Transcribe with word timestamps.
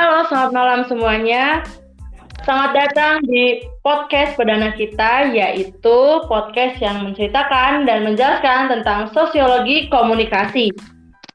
Halo, 0.00 0.24
selamat 0.32 0.52
malam 0.56 0.80
semuanya. 0.88 1.60
Selamat 2.48 2.72
datang 2.72 3.20
di 3.20 3.68
podcast 3.84 4.32
perdana 4.32 4.72
kita, 4.72 5.28
yaitu 5.28 5.98
podcast 6.24 6.80
yang 6.80 7.04
menceritakan 7.04 7.84
dan 7.84 8.08
menjelaskan 8.08 8.72
tentang 8.72 9.12
sosiologi 9.12 9.92
komunikasi. 9.92 10.72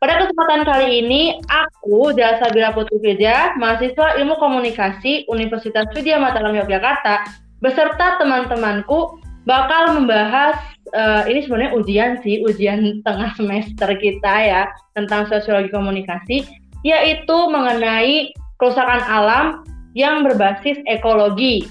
Pada 0.01 0.17
kesempatan 0.17 0.65
kali 0.65 0.97
ini, 0.97 1.37
aku, 1.45 2.09
Jasa 2.17 2.49
Bila 2.49 2.73
Putri 2.73 2.97
Firja, 3.05 3.53
mahasiswa 3.61 4.17
ilmu 4.17 4.33
komunikasi 4.41 5.29
Universitas 5.29 5.85
Widya 5.93 6.17
Mataram 6.17 6.57
Yogyakarta, 6.57 7.21
beserta 7.61 8.17
teman-temanku 8.17 9.21
bakal 9.45 9.93
membahas 9.93 10.57
uh, 10.97 11.21
ini 11.29 11.45
sebenarnya 11.45 11.77
ujian 11.77 12.11
sih, 12.25 12.41
ujian 12.41 12.81
tengah 13.05 13.29
semester 13.37 13.93
kita 13.93 14.33
ya 14.41 14.65
tentang 14.97 15.29
sosiologi 15.29 15.69
komunikasi, 15.69 16.49
yaitu 16.81 17.37
mengenai 17.53 18.33
kerusakan 18.59 19.01
alam 19.05 19.63
yang 19.95 20.23
berbasis 20.27 20.79
ekologi. 20.87 21.67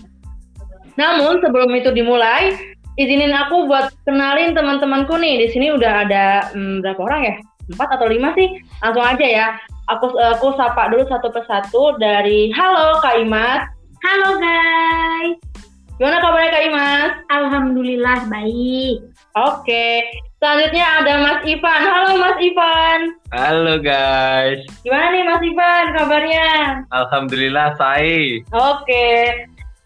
Namun 0.97 1.43
sebelum 1.43 1.71
itu 1.75 1.91
dimulai, 1.91 2.55
izinin 2.97 3.35
aku 3.35 3.67
buat 3.67 3.91
kenalin 4.07 4.55
teman-temanku 4.55 5.19
nih. 5.19 5.47
Di 5.47 5.49
sini 5.53 5.75
udah 5.75 5.93
ada 6.07 6.27
hmm, 6.55 6.81
berapa 6.81 7.01
orang 7.03 7.23
ya? 7.25 7.37
Empat 7.75 7.89
atau 7.99 8.07
lima 8.09 8.33
sih? 8.37 8.49
Langsung 8.81 9.05
aja 9.05 9.27
ya. 9.27 9.47
Aku 9.93 10.17
aku 10.17 10.57
sapa 10.57 10.89
dulu 10.89 11.05
satu 11.09 11.29
persatu 11.29 12.01
dari 12.01 12.49
Halo 12.57 13.01
Kak 13.05 13.21
Imat. 13.21 13.69
Halo 14.01 14.41
guys. 14.41 15.37
Gimana 16.01 16.19
kabarnya 16.25 16.51
Kak 16.53 16.65
Imas? 16.73 17.13
Alhamdulillah 17.29 18.19
baik. 18.33 19.05
Oke, 19.35 20.07
selanjutnya 20.45 20.85
ada 21.01 21.13
Mas 21.25 21.41
Ivan. 21.49 21.81
Halo 21.89 22.11
Mas 22.21 22.37
Ivan. 22.37 23.01
Halo 23.33 23.75
guys. 23.81 24.61
Gimana 24.85 25.17
nih 25.17 25.25
Mas 25.25 25.41
Ivan 25.41 25.85
kabarnya? 25.97 26.49
Alhamdulillah 26.93 27.73
saya. 27.81 28.45
Oke. 28.53 29.09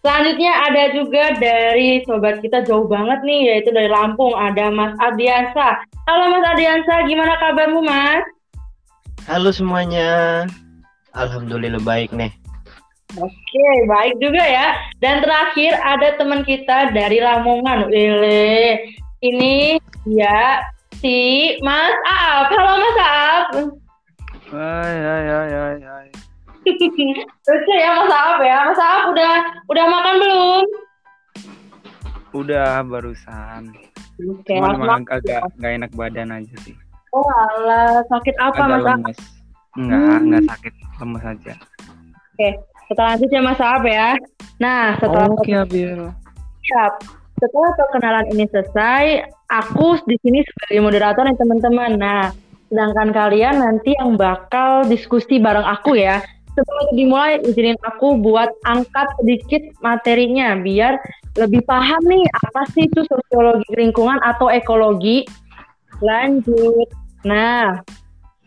Selanjutnya 0.03 0.51
ada 0.67 0.83
juga 0.91 1.31
dari 1.39 2.03
sobat 2.03 2.43
kita 2.43 2.67
jauh 2.67 2.91
banget 2.91 3.23
nih, 3.23 3.55
yaitu 3.55 3.71
dari 3.71 3.87
Lampung. 3.87 4.35
Ada 4.35 4.67
Mas 4.67 4.91
Adiansa. 4.99 5.79
Halo 6.11 6.27
Mas 6.27 6.43
Adiansa, 6.51 7.07
gimana 7.07 7.39
kabarmu 7.39 7.79
Mas? 7.79 8.27
Halo 9.31 9.55
semuanya. 9.55 10.43
Alhamdulillah 11.15 11.79
baik 11.87 12.11
nih. 12.11 12.35
Oke, 13.15 13.67
baik 13.87 14.19
juga 14.19 14.43
ya. 14.43 14.75
Dan 14.99 15.23
terakhir 15.23 15.71
ada 15.87 16.19
teman 16.19 16.43
kita 16.43 16.91
dari 16.91 17.23
Lamongan. 17.23 17.87
Wile. 17.87 18.98
Ini 19.19 19.75
dia 20.07 20.63
si 21.03 21.17
Mas 21.59 21.91
Aap. 22.07 22.47
Halo 22.55 22.73
Mas 22.79 22.97
Aap. 22.97 23.47
Hai, 24.47 24.95
hai, 24.95 25.23
hai, 25.27 25.49
hai, 25.51 25.75
hai. 25.83 26.07
Lucu 27.51 27.73
ya 27.75 27.91
Mas 27.99 28.13
Aap 28.15 28.39
ya. 28.39 28.57
Mas 28.63 28.79
Aap 28.79 29.01
udah 29.11 29.33
udah 29.67 29.85
makan 29.91 30.15
belum? 30.23 30.65
Udah 32.31 32.79
barusan. 32.87 33.75
Oke, 34.23 34.55
Cuman 34.55 34.71
Mas 34.71 34.79
emang 34.79 35.03
Aap. 35.03 35.15
agak 35.19 35.41
nggak 35.59 35.73
enak 35.83 35.91
badan 35.99 36.29
aja 36.31 36.55
sih. 36.63 36.75
Oh 37.11 37.27
alah, 37.27 37.99
sakit 38.07 38.35
apa 38.39 38.55
agak 38.55 38.71
Mas 38.71 38.79
Aap? 38.79 38.99
lemes. 39.03 39.19
Enggak, 39.75 39.99
Hmm. 39.99 40.23
enggak 40.23 40.43
sakit, 40.47 40.73
lemes 40.95 41.23
aja. 41.27 41.53
Oke, 42.39 42.49
kita 42.87 43.01
lanjut 43.03 43.29
ya 43.29 43.41
Mas 43.43 43.59
Aap 43.59 43.83
ya. 43.83 44.07
Nah, 44.63 44.95
setelah 44.95 45.27
Oke, 45.27 45.51
Abil. 45.51 46.07
Siap. 46.63 47.18
Setelah 47.39 47.71
perkenalan 47.79 48.25
ini 48.35 48.45
selesai, 48.51 49.31
aku 49.47 49.95
di 50.03 50.19
sini 50.19 50.43
sebagai 50.43 50.79
moderator 50.83 51.23
nih 51.23 51.39
teman-teman. 51.39 51.91
Nah, 51.95 52.35
sedangkan 52.67 53.15
kalian 53.15 53.55
nanti 53.63 53.95
yang 53.95 54.19
bakal 54.19 54.83
diskusi 54.85 55.39
bareng 55.39 55.63
aku 55.63 55.95
ya. 55.95 56.19
Sebelum 56.51 56.99
dimulai, 56.99 57.39
izinin 57.47 57.79
aku 57.87 58.19
buat 58.19 58.51
angkat 58.67 59.07
sedikit 59.23 59.63
materinya 59.79 60.59
biar 60.59 60.99
lebih 61.39 61.63
paham 61.63 62.03
nih 62.03 62.27
apa 62.27 62.67
sih 62.75 62.91
itu 62.91 63.07
sosiologi 63.07 63.71
lingkungan 63.71 64.19
atau 64.19 64.51
ekologi. 64.51 65.23
Lanjut. 66.03 66.91
Nah, 67.23 67.79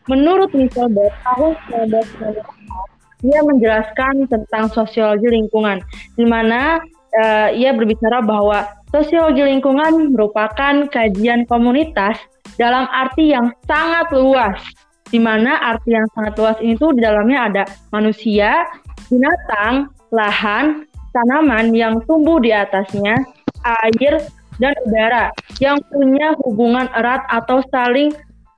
menurut 0.05 0.53
Michel 0.53 0.93
Bert, 0.93 1.17
tahun 1.25 1.57
1994, 1.73 3.25
dia 3.25 3.41
menjelaskan 3.41 4.15
tentang 4.29 4.69
sosiologi 4.69 5.33
lingkungan, 5.33 5.81
di 6.19 6.27
mana 6.29 6.83
eh, 7.13 7.49
ia 7.61 7.71
berbicara 7.77 8.25
bahwa 8.25 8.69
sosiologi 8.93 9.45
lingkungan 9.45 10.13
merupakan 10.13 10.89
kajian 10.89 11.45
komunitas 11.49 12.17
dalam 12.57 12.89
arti 12.89 13.33
yang 13.33 13.53
sangat 13.65 14.13
luas, 14.13 14.61
di 15.09 15.21
mana 15.21 15.57
arti 15.61 15.97
yang 15.97 16.09
sangat 16.13 16.35
luas 16.37 16.59
itu 16.61 16.93
di 16.97 17.01
dalamnya 17.01 17.39
ada 17.49 17.63
manusia, 17.93 18.65
binatang, 19.09 19.93
lahan, 20.13 20.85
tanaman 21.13 21.73
yang 21.73 22.01
tumbuh 22.09 22.41
di 22.41 22.53
atasnya, 22.53 23.17
air, 23.65 24.21
dan 24.61 24.77
udara 24.85 25.33
yang 25.59 25.81
punya 25.89 26.37
hubungan 26.45 26.87
erat 26.93 27.25
atau 27.33 27.65
saling 27.73 28.13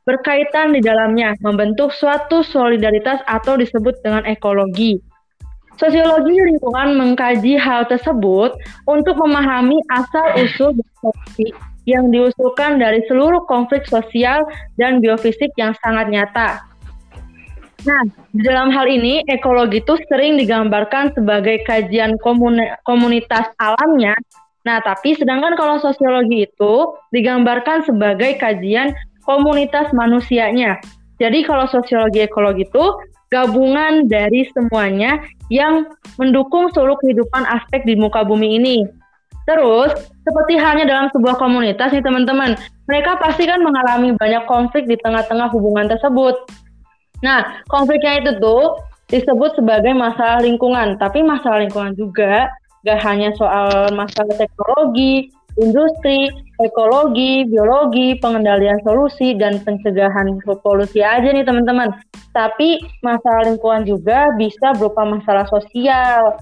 berkaitan 0.05 0.77
di 0.77 0.85
dalamnya, 0.85 1.33
membentuk 1.41 1.89
suatu 1.95 2.45
solidaritas 2.45 3.25
atau 3.25 3.57
disebut 3.57 4.05
dengan 4.05 4.29
ekologi. 4.29 5.01
Sosiologi 5.75 6.39
lingkungan 6.39 6.95
mengkaji 6.95 7.59
hal 7.59 7.91
tersebut 7.91 8.55
untuk 8.87 9.19
memahami 9.19 9.75
asal-usul 9.91 10.79
solusi 11.03 11.51
yang 11.85 12.09
diusulkan 12.15 12.81
dari 12.81 13.03
seluruh 13.11 13.45
konflik 13.51 13.85
sosial 13.85 14.47
dan 14.79 15.03
biofisik 15.03 15.51
yang 15.59 15.75
sangat 15.83 16.09
nyata. 16.09 16.63
Nah, 17.85 18.01
di 18.33 18.41
dalam 18.41 18.73
hal 18.73 18.89
ini 18.89 19.21
ekologi 19.29 19.85
itu 19.85 20.01
sering 20.09 20.41
digambarkan 20.41 21.13
sebagai 21.13 21.61
kajian 21.69 22.17
komuni- 22.25 22.73
komunitas 22.89 23.53
alamnya. 23.61 24.17
Nah, 24.65 24.81
tapi 24.81 25.13
sedangkan 25.13 25.53
kalau 25.61 25.77
sosiologi 25.77 26.49
itu 26.49 26.75
digambarkan 27.13 27.85
sebagai 27.85 28.41
kajian 28.41 28.97
komunitas 29.29 29.93
manusianya. 29.93 30.81
Jadi 31.21 31.45
kalau 31.45 31.69
sosiologi 31.69 32.25
ekologi 32.25 32.65
itu 32.65 32.85
gabungan 33.35 34.07
dari 34.07 34.47
semuanya 34.55 35.19
yang 35.51 35.91
mendukung 36.23 36.71
seluruh 36.71 36.95
kehidupan 37.03 37.43
aspek 37.51 37.83
di 37.83 37.99
muka 37.99 38.23
bumi 38.23 38.63
ini. 38.63 38.87
Terus, 39.45 39.93
seperti 40.25 40.57
halnya 40.57 40.89
dalam 40.89 41.13
sebuah 41.13 41.37
komunitas 41.37 41.93
nih 41.93 42.01
teman-teman, 42.01 42.57
mereka 42.89 43.21
pasti 43.21 43.45
kan 43.45 43.61
mengalami 43.61 44.17
banyak 44.17 44.47
konflik 44.49 44.89
di 44.89 44.97
tengah-tengah 45.03 45.53
hubungan 45.53 45.91
tersebut. 45.91 46.47
Nah, 47.21 47.61
konfliknya 47.69 48.25
itu 48.25 48.41
tuh 48.41 48.81
disebut 49.13 49.61
sebagai 49.61 49.93
masalah 49.93 50.41
lingkungan, 50.41 50.97
tapi 50.97 51.21
masalah 51.21 51.61
lingkungan 51.61 51.93
juga 51.93 52.49
gak 52.89 53.01
hanya 53.05 53.37
soal 53.37 53.93
masalah 53.93 54.33
teknologi, 54.37 55.29
industri, 55.61 56.31
ekologi, 56.63 57.47
biologi, 57.47 58.19
pengendalian 58.19 58.79
solusi, 58.83 59.35
dan 59.39 59.63
pencegahan 59.63 60.39
polusi 60.63 61.03
aja 61.03 61.31
nih 61.31 61.47
teman-teman. 61.47 61.95
Tapi 62.35 62.83
masalah 63.07 63.47
lingkungan 63.47 63.87
juga 63.87 64.35
bisa 64.35 64.75
berupa 64.75 65.07
masalah 65.07 65.47
sosial. 65.47 66.35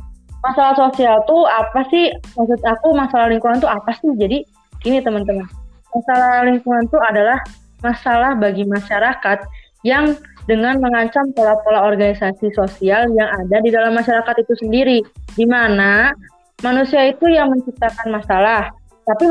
Masalah 0.43 0.75
sosial 0.75 1.23
tuh 1.29 1.45
apa 1.47 1.87
sih? 1.93 2.11
Maksud 2.35 2.61
aku 2.65 2.97
masalah 2.97 3.29
lingkungan 3.31 3.61
tuh 3.61 3.71
apa 3.71 3.93
sih? 4.01 4.11
Jadi 4.17 4.43
gini 4.83 4.99
teman-teman, 4.99 5.47
masalah 5.93 6.43
lingkungan 6.49 6.89
tuh 6.91 6.99
adalah 7.05 7.39
masalah 7.85 8.35
bagi 8.35 8.67
masyarakat 8.67 9.39
yang 9.87 10.15
dengan 10.51 10.83
mengancam 10.83 11.31
pola-pola 11.39 11.87
organisasi 11.87 12.51
sosial 12.55 13.07
yang 13.15 13.31
ada 13.31 13.63
di 13.63 13.71
dalam 13.71 13.95
masyarakat 13.95 14.43
itu 14.43 14.55
sendiri, 14.59 14.99
di 15.39 15.47
mana 15.47 16.11
manusia 16.67 17.07
itu 17.07 17.31
yang 17.31 17.51
menciptakan 17.51 18.11
masalah, 18.11 18.71
tapi 19.07 19.25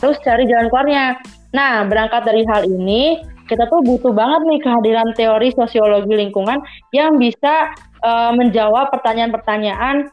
terus 0.00 0.18
cari 0.22 0.44
jalan 0.46 0.68
keluarnya. 0.68 1.18
Nah, 1.56 1.88
berangkat 1.88 2.22
dari 2.28 2.42
hal 2.44 2.68
ini, 2.68 3.22
kita 3.48 3.64
tuh 3.70 3.80
butuh 3.80 4.12
banget 4.12 4.42
nih 4.44 4.60
kehadiran 4.60 5.08
teori 5.16 5.48
sosiologi 5.54 6.12
lingkungan 6.12 6.60
yang 6.92 7.16
bisa 7.16 7.72
uh, 8.02 8.34
menjawab 8.34 8.90
pertanyaan-pertanyaan 8.92 10.10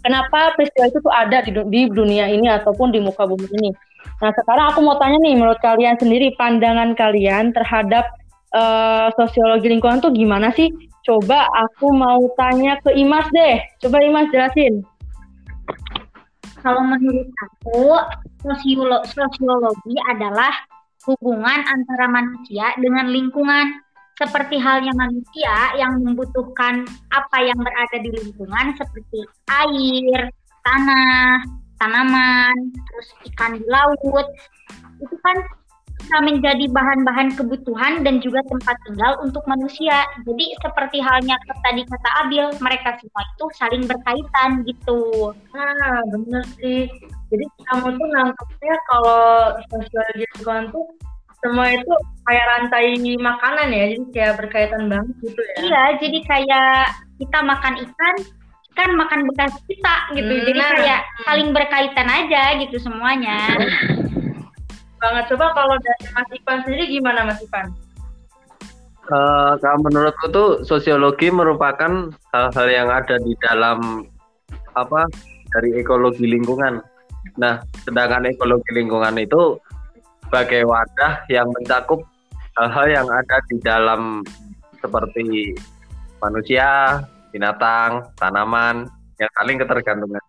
kenapa 0.00 0.56
peristiwa 0.56 0.86
itu 0.88 0.98
tuh 1.02 1.12
ada 1.12 1.38
di, 1.44 1.50
di 1.70 1.80
dunia 1.92 2.30
ini 2.30 2.48
ataupun 2.50 2.90
di 2.90 2.98
muka 3.02 3.28
bumi 3.28 3.46
ini. 3.62 3.70
Nah, 4.22 4.32
sekarang 4.32 4.72
aku 4.72 4.80
mau 4.80 4.96
tanya 4.96 5.18
nih, 5.20 5.34
menurut 5.36 5.60
kalian 5.60 5.98
sendiri 6.00 6.32
pandangan 6.40 6.96
kalian 6.96 7.52
terhadap 7.52 8.08
uh, 8.56 9.12
sosiologi 9.18 9.68
lingkungan 9.68 10.00
tuh 10.00 10.14
gimana 10.14 10.54
sih? 10.56 10.72
Coba 11.04 11.46
aku 11.52 11.94
mau 11.94 12.18
tanya 12.34 12.80
ke 12.82 12.90
Imas 12.96 13.28
deh. 13.30 13.62
Coba 13.78 14.02
Imas 14.02 14.26
jelasin. 14.34 14.82
Kalau 16.66 16.82
menurut 16.82 17.30
aku, 17.46 17.94
sosiolo 18.42 18.98
sosiologi 19.06 19.94
adalah 20.10 20.50
hubungan 21.06 21.62
antara 21.62 22.10
manusia 22.10 22.74
dengan 22.82 23.06
lingkungan. 23.06 23.86
Seperti 24.18 24.58
halnya 24.58 24.90
manusia 24.98 25.78
yang 25.78 26.02
membutuhkan 26.02 26.82
apa 27.14 27.38
yang 27.38 27.54
berada 27.62 28.02
di 28.02 28.10
lingkungan 28.10 28.74
seperti 28.74 29.22
air, 29.46 30.26
tanah, 30.66 31.46
tanaman, 31.78 32.74
terus 32.74 33.08
ikan 33.30 33.62
di 33.62 33.64
laut. 33.70 34.26
Itu 34.98 35.14
kan 35.22 35.38
bisa 36.06 36.22
menjadi 36.22 36.70
bahan-bahan 36.70 37.34
kebutuhan 37.34 38.06
dan 38.06 38.22
juga 38.22 38.38
tempat 38.46 38.78
tinggal 38.86 39.18
untuk 39.26 39.42
manusia. 39.50 40.06
Jadi 40.22 40.54
seperti 40.62 41.02
halnya 41.02 41.34
tadi 41.66 41.82
kata 41.82 42.10
Abil, 42.22 42.46
mereka 42.62 42.94
semua 43.02 43.26
itu 43.26 43.44
saling 43.58 43.84
berkaitan 43.90 44.62
gitu. 44.70 45.34
Nah, 45.50 45.98
bener 46.14 46.46
sih. 46.62 46.86
Jadi 47.34 47.44
kamu 47.66 47.98
tuh 47.98 48.06
nangkepnya 48.14 48.74
kalau 48.86 49.22
sosial 49.66 50.06
lingkungan 50.14 50.70
tuh 50.70 50.86
semua 51.42 51.74
itu 51.74 51.92
kayak 52.22 52.46
rantai 52.54 52.86
makanan 53.18 53.68
ya, 53.74 53.84
jadi 53.98 54.04
kayak 54.14 54.34
berkaitan 54.46 54.86
banget 54.86 55.14
gitu 55.26 55.42
ya. 55.42 55.56
Iya, 55.58 55.82
jadi 56.06 56.18
kayak 56.22 56.80
kita 57.18 57.38
makan 57.42 57.74
ikan, 57.82 58.14
kan 58.78 58.90
makan 58.94 59.26
bekas 59.26 59.58
kita 59.66 59.94
gitu. 60.14 60.32
Hmm, 60.38 60.44
jadi 60.54 60.60
nah. 60.62 60.70
kayak 60.70 61.00
saling 61.26 61.50
berkaitan 61.50 62.06
aja 62.06 62.42
gitu 62.62 62.78
semuanya. 62.78 63.58
Banget. 64.96 65.24
Coba 65.32 65.52
kalau 65.52 65.76
dari 65.80 66.04
Mas 66.12 66.28
Ivan 66.32 66.58
sendiri 66.64 66.84
gimana 66.88 67.20
Mas 67.28 67.40
Ivan? 67.44 67.66
Eh, 69.06 69.52
kalau 69.62 69.78
menurutku 69.86 70.26
tuh 70.34 70.48
sosiologi 70.66 71.30
merupakan 71.30 72.10
hal-hal 72.34 72.66
yang 72.66 72.88
ada 72.90 73.14
di 73.22 73.38
dalam 73.38 74.02
apa 74.74 75.06
dari 75.54 75.78
ekologi 75.78 76.26
lingkungan. 76.26 76.82
Nah, 77.38 77.62
sedangkan 77.86 78.26
ekologi 78.26 78.66
lingkungan 78.74 79.14
itu 79.22 79.62
sebagai 80.26 80.66
wadah 80.66 81.22
yang 81.30 81.46
mencakup 81.54 82.02
hal-hal 82.58 82.86
yang 82.90 83.06
ada 83.06 83.36
di 83.46 83.56
dalam 83.62 84.26
seperti 84.82 85.54
manusia, 86.18 86.98
binatang, 87.30 88.10
tanaman 88.18 88.90
yang 89.22 89.30
saling 89.38 89.62
ketergantungan. 89.62 90.24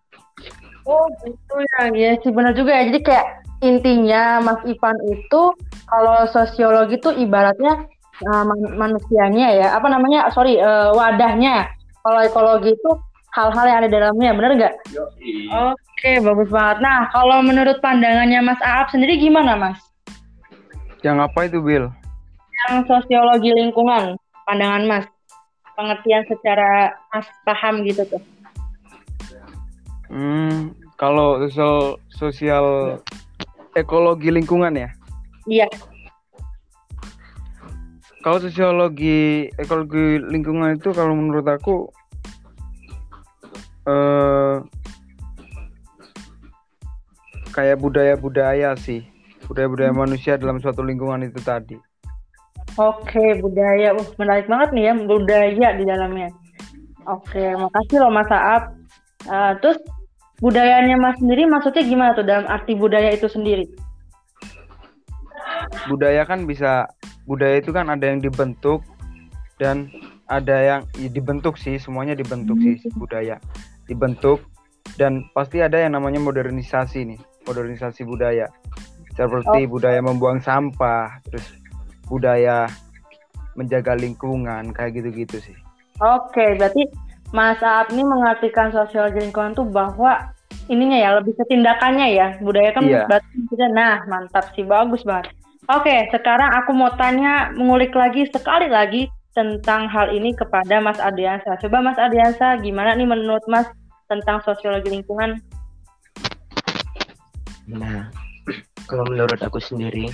Oh 0.86 1.10
gitu 1.26 1.54
ya, 1.76 1.90
ya 1.90 2.10
sih 2.22 2.30
benar 2.30 2.54
juga 2.54 2.78
ya. 2.78 2.94
Jadi 2.94 3.00
kayak 3.02 3.26
intinya 3.58 4.38
Mas 4.42 4.62
Ivan 4.62 4.96
itu 5.10 5.42
kalau 5.88 6.16
sosiologi 6.30 7.00
itu 7.00 7.10
ibaratnya 7.14 7.86
uh, 8.26 8.44
man- 8.46 8.76
manusianya 8.78 9.48
ya, 9.54 9.66
apa 9.74 9.86
namanya? 9.90 10.30
Sorry, 10.34 10.58
uh, 10.58 10.94
wadahnya. 10.94 11.70
Kalau 12.02 12.20
ekologi 12.22 12.72
itu 12.78 12.90
hal-hal 13.34 13.64
yang 13.66 13.78
ada 13.84 13.90
dalamnya, 13.90 14.30
benar 14.32 14.50
nggak? 14.56 14.74
Oke, 15.52 16.12
bagus 16.22 16.48
banget. 16.48 16.78
Nah, 16.80 17.10
kalau 17.10 17.42
menurut 17.42 17.82
pandangannya 17.82 18.40
Mas 18.40 18.60
Aap 18.62 18.94
sendiri 18.94 19.18
gimana, 19.18 19.58
Mas? 19.58 19.78
Yang 21.02 21.30
apa 21.30 21.38
itu, 21.46 21.58
Bill? 21.62 21.90
Yang 22.66 22.90
sosiologi 22.90 23.50
lingkungan, 23.54 24.18
pandangan 24.46 24.82
Mas, 24.86 25.06
pengertian 25.78 26.26
secara 26.26 26.94
Mas 27.14 27.26
paham 27.46 27.86
gitu 27.86 28.02
tuh. 28.06 28.22
Hmm, 30.08 30.72
kalau 30.96 31.44
sosial 31.46 32.00
sosial 32.08 32.66
ekologi 33.76 34.32
lingkungan 34.32 34.72
ya. 34.76 34.90
Iya. 35.48 35.68
Kalau 38.24 38.38
sosiologi 38.40 39.48
ekologi 39.56 40.20
lingkungan 40.20 40.76
itu 40.76 40.92
kalau 40.92 41.16
menurut 41.16 41.46
aku 41.48 41.88
eh 43.88 44.56
kayak 47.52 47.82
budaya-budaya 47.82 48.78
sih. 48.78 49.02
Budaya-budaya 49.48 49.96
manusia 49.96 50.36
dalam 50.36 50.60
suatu 50.60 50.84
lingkungan 50.84 51.24
itu 51.24 51.40
tadi. 51.40 51.74
Oke, 52.78 53.40
budaya. 53.42 53.96
Uh, 53.96 54.06
menarik 54.20 54.46
banget 54.46 54.70
nih 54.76 54.84
ya, 54.86 54.94
budaya 54.94 55.68
di 55.74 55.84
dalamnya. 55.88 56.28
Oke, 57.08 57.56
makasih 57.56 58.04
loh 58.04 58.12
Mas 58.12 58.30
Aap. 58.30 58.76
Eh, 59.26 59.52
terus 59.58 59.80
budayanya 60.38 60.96
Mas 60.98 61.18
sendiri 61.18 61.46
maksudnya 61.50 61.82
gimana 61.82 62.10
tuh 62.14 62.26
dalam 62.26 62.46
arti 62.46 62.78
budaya 62.78 63.10
itu 63.14 63.26
sendiri? 63.26 63.66
Budaya 65.90 66.22
kan 66.24 66.46
bisa 66.46 66.86
budaya 67.26 67.58
itu 67.58 67.74
kan 67.74 67.90
ada 67.90 68.06
yang 68.06 68.22
dibentuk 68.22 68.82
dan 69.58 69.90
ada 70.28 70.56
yang 70.60 70.80
ya 71.00 71.10
dibentuk 71.10 71.58
sih, 71.58 71.80
semuanya 71.80 72.14
dibentuk 72.14 72.60
sih 72.60 72.78
budaya. 72.94 73.40
Dibentuk 73.88 74.44
dan 75.00 75.26
pasti 75.32 75.64
ada 75.64 75.80
yang 75.80 75.96
namanya 75.96 76.22
modernisasi 76.22 77.04
nih, 77.08 77.20
modernisasi 77.48 78.04
budaya. 78.06 78.46
Seperti 79.18 79.66
budaya 79.66 79.98
membuang 79.98 80.38
sampah, 80.38 81.18
terus 81.26 81.42
budaya 82.06 82.70
menjaga 83.58 83.98
lingkungan 83.98 84.70
kayak 84.70 85.02
gitu-gitu 85.02 85.42
sih. 85.42 85.58
Oke, 85.98 86.54
berarti 86.54 86.86
Mas 87.28 87.60
Aap 87.60 87.92
ini 87.92 88.04
mengartikan 88.08 88.72
sosiologi 88.72 89.20
lingkungan 89.20 89.52
tuh 89.52 89.68
bahwa 89.68 90.32
ininya 90.72 90.96
ya 90.96 91.10
lebih 91.20 91.36
ke 91.36 91.44
tindakannya 91.48 92.08
ya. 92.16 92.28
Budaya 92.40 92.72
kan 92.72 92.84
Iya. 92.88 93.04
berarti 93.04 93.36
kita- 93.52 93.72
Nah, 93.72 94.04
mantap 94.08 94.48
sih, 94.56 94.64
bagus 94.64 95.04
banget. 95.04 95.32
Oke, 95.68 96.08
sekarang 96.08 96.48
aku 96.56 96.72
mau 96.72 96.88
tanya 96.96 97.52
mengulik 97.52 97.92
lagi 97.92 98.24
sekali 98.32 98.72
lagi 98.72 99.12
tentang 99.36 99.84
hal 99.92 100.08
ini 100.08 100.32
kepada 100.32 100.80
Mas 100.80 100.96
Adiansa. 100.96 101.60
Coba 101.60 101.84
Mas 101.84 102.00
Adiansa, 102.00 102.56
gimana 102.64 102.96
nih 102.96 103.04
menurut 103.04 103.44
Mas 103.44 103.68
tentang 104.08 104.40
sosiologi 104.40 104.88
lingkungan? 104.88 105.36
Nah, 107.68 108.08
kalau 108.88 109.04
menurut 109.04 109.36
aku 109.44 109.60
sendiri, 109.60 110.08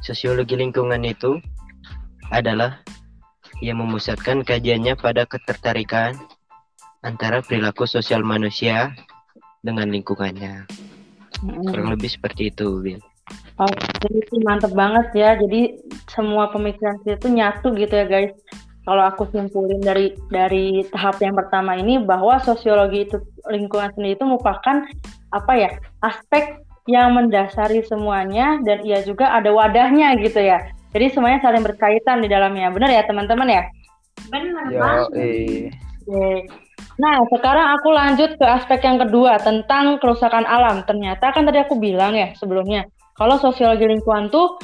sosiologi 0.00 0.56
lingkungan 0.56 1.04
itu 1.04 1.36
adalah 2.32 2.80
yang 3.64 3.80
memusatkan 3.80 4.44
kajiannya 4.44 4.96
pada 5.00 5.24
ketertarikan 5.24 6.16
antara 7.00 7.40
perilaku 7.40 7.86
sosial 7.88 8.20
manusia 8.26 8.92
dengan 9.62 9.88
lingkungannya. 9.90 10.66
Kurang 11.42 11.88
lebih 11.92 12.10
seperti 12.10 12.48
itu, 12.52 12.80
Bill. 12.80 13.00
Oh, 13.56 13.72
jadi 14.04 14.18
sih 14.28 14.40
mantep 14.44 14.72
banget 14.76 15.06
ya. 15.16 15.34
Jadi 15.36 15.80
semua 16.12 16.52
pemikiran 16.52 17.00
kita 17.02 17.16
itu 17.16 17.28
nyatu 17.32 17.72
gitu 17.74 17.94
ya 17.94 18.06
guys. 18.06 18.32
Kalau 18.86 19.02
aku 19.02 19.26
simpulin 19.34 19.82
dari 19.82 20.14
dari 20.30 20.86
tahap 20.94 21.18
yang 21.18 21.34
pertama 21.34 21.74
ini 21.74 21.98
bahwa 21.98 22.38
sosiologi 22.38 23.10
itu 23.10 23.18
lingkungan 23.50 23.90
sendiri 23.98 24.14
itu 24.14 24.24
merupakan 24.28 24.86
apa 25.34 25.52
ya 25.58 25.70
aspek 26.06 26.62
yang 26.86 27.18
mendasari 27.18 27.82
semuanya 27.82 28.62
dan 28.62 28.86
ia 28.86 29.02
juga 29.02 29.34
ada 29.34 29.50
wadahnya 29.50 30.14
gitu 30.22 30.38
ya. 30.38 30.70
Jadi 30.96 31.12
semuanya 31.12 31.44
saling 31.44 31.60
berkaitan 31.60 32.24
di 32.24 32.28
dalamnya. 32.32 32.72
Benar 32.72 32.88
ya 32.88 33.04
teman-teman 33.04 33.52
ya? 33.52 33.62
Benar 34.32 34.64
Yo, 34.72 34.80
banget. 34.80 35.08
eh. 35.20 35.68
Oke. 36.08 36.48
Nah, 36.96 37.20
sekarang 37.28 37.76
aku 37.76 37.88
lanjut 37.92 38.40
ke 38.40 38.46
aspek 38.48 38.80
yang 38.80 38.96
kedua 38.96 39.36
tentang 39.36 40.00
kerusakan 40.00 40.48
alam. 40.48 40.80
Ternyata 40.88 41.36
kan 41.36 41.44
tadi 41.44 41.60
aku 41.60 41.76
bilang 41.76 42.16
ya 42.16 42.32
sebelumnya, 42.40 42.88
kalau 43.12 43.36
sosiologi 43.36 43.84
lingkungan 43.84 44.32
tuh 44.32 44.56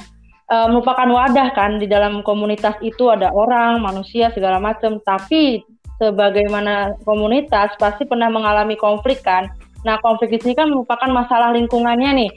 eh, 0.48 0.68
merupakan 0.72 1.04
wadah 1.04 1.52
kan 1.52 1.76
di 1.76 1.84
dalam 1.84 2.24
komunitas 2.24 2.80
itu 2.80 3.12
ada 3.12 3.28
orang, 3.28 3.84
manusia 3.84 4.32
segala 4.32 4.56
macam. 4.56 5.04
Tapi 5.04 5.60
sebagaimana 6.00 6.96
komunitas 7.04 7.76
pasti 7.76 8.08
pernah 8.08 8.32
mengalami 8.32 8.80
konflik 8.80 9.20
kan. 9.20 9.52
Nah, 9.84 10.00
konflik 10.00 10.32
di 10.32 10.38
sini 10.40 10.54
kan 10.56 10.72
merupakan 10.72 11.12
masalah 11.12 11.52
lingkungannya 11.52 12.24
nih. 12.24 12.32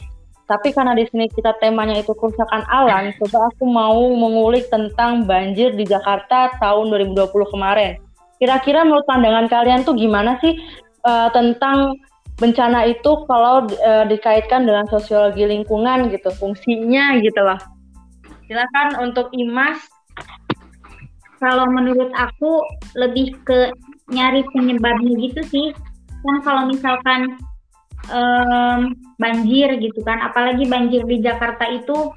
Tapi 0.45 0.69
karena 0.77 0.93
di 0.93 1.09
sini 1.09 1.25
kita 1.25 1.57
temanya 1.57 1.97
itu 1.97 2.13
kerusakan 2.13 2.69
alam, 2.69 3.09
coba 3.17 3.49
aku 3.49 3.65
mau 3.65 3.97
mengulik 4.13 4.69
tentang 4.69 5.25
banjir 5.25 5.73
di 5.73 5.89
Jakarta 5.89 6.53
tahun 6.61 6.93
2020 6.93 7.33
kemarin. 7.49 7.97
Kira-kira 8.37 8.85
menurut 8.85 9.09
pandangan 9.09 9.49
kalian 9.49 9.81
tuh 9.81 9.97
gimana 9.97 10.37
sih 10.45 10.53
eh, 11.01 11.29
tentang 11.33 11.97
bencana 12.37 12.85
itu 12.85 13.25
kalau 13.25 13.65
eh, 13.65 14.05
dikaitkan 14.05 14.69
dengan 14.69 14.85
sosiologi 14.85 15.49
lingkungan 15.49 16.13
gitu, 16.13 16.29
fungsinya 16.37 17.17
gitu 17.25 17.41
loh. 17.41 17.57
Silakan 18.45 19.01
untuk 19.01 19.33
Imas. 19.33 19.81
Kalau 21.41 21.65
menurut 21.73 22.13
aku 22.13 22.61
lebih 22.93 23.33
ke 23.49 23.73
nyari 24.13 24.45
penyebabnya 24.53 25.13
gitu 25.25 25.41
sih. 25.49 25.67
Kan 26.21 26.37
kalau 26.45 26.69
misalkan 26.69 27.33
em, 28.09 28.79
banjir 29.17 29.79
gitu 29.79 29.99
kan, 30.05 30.21
apalagi 30.21 30.65
banjir 30.69 31.01
di 31.05 31.21
Jakarta 31.23 31.65
itu 31.71 32.11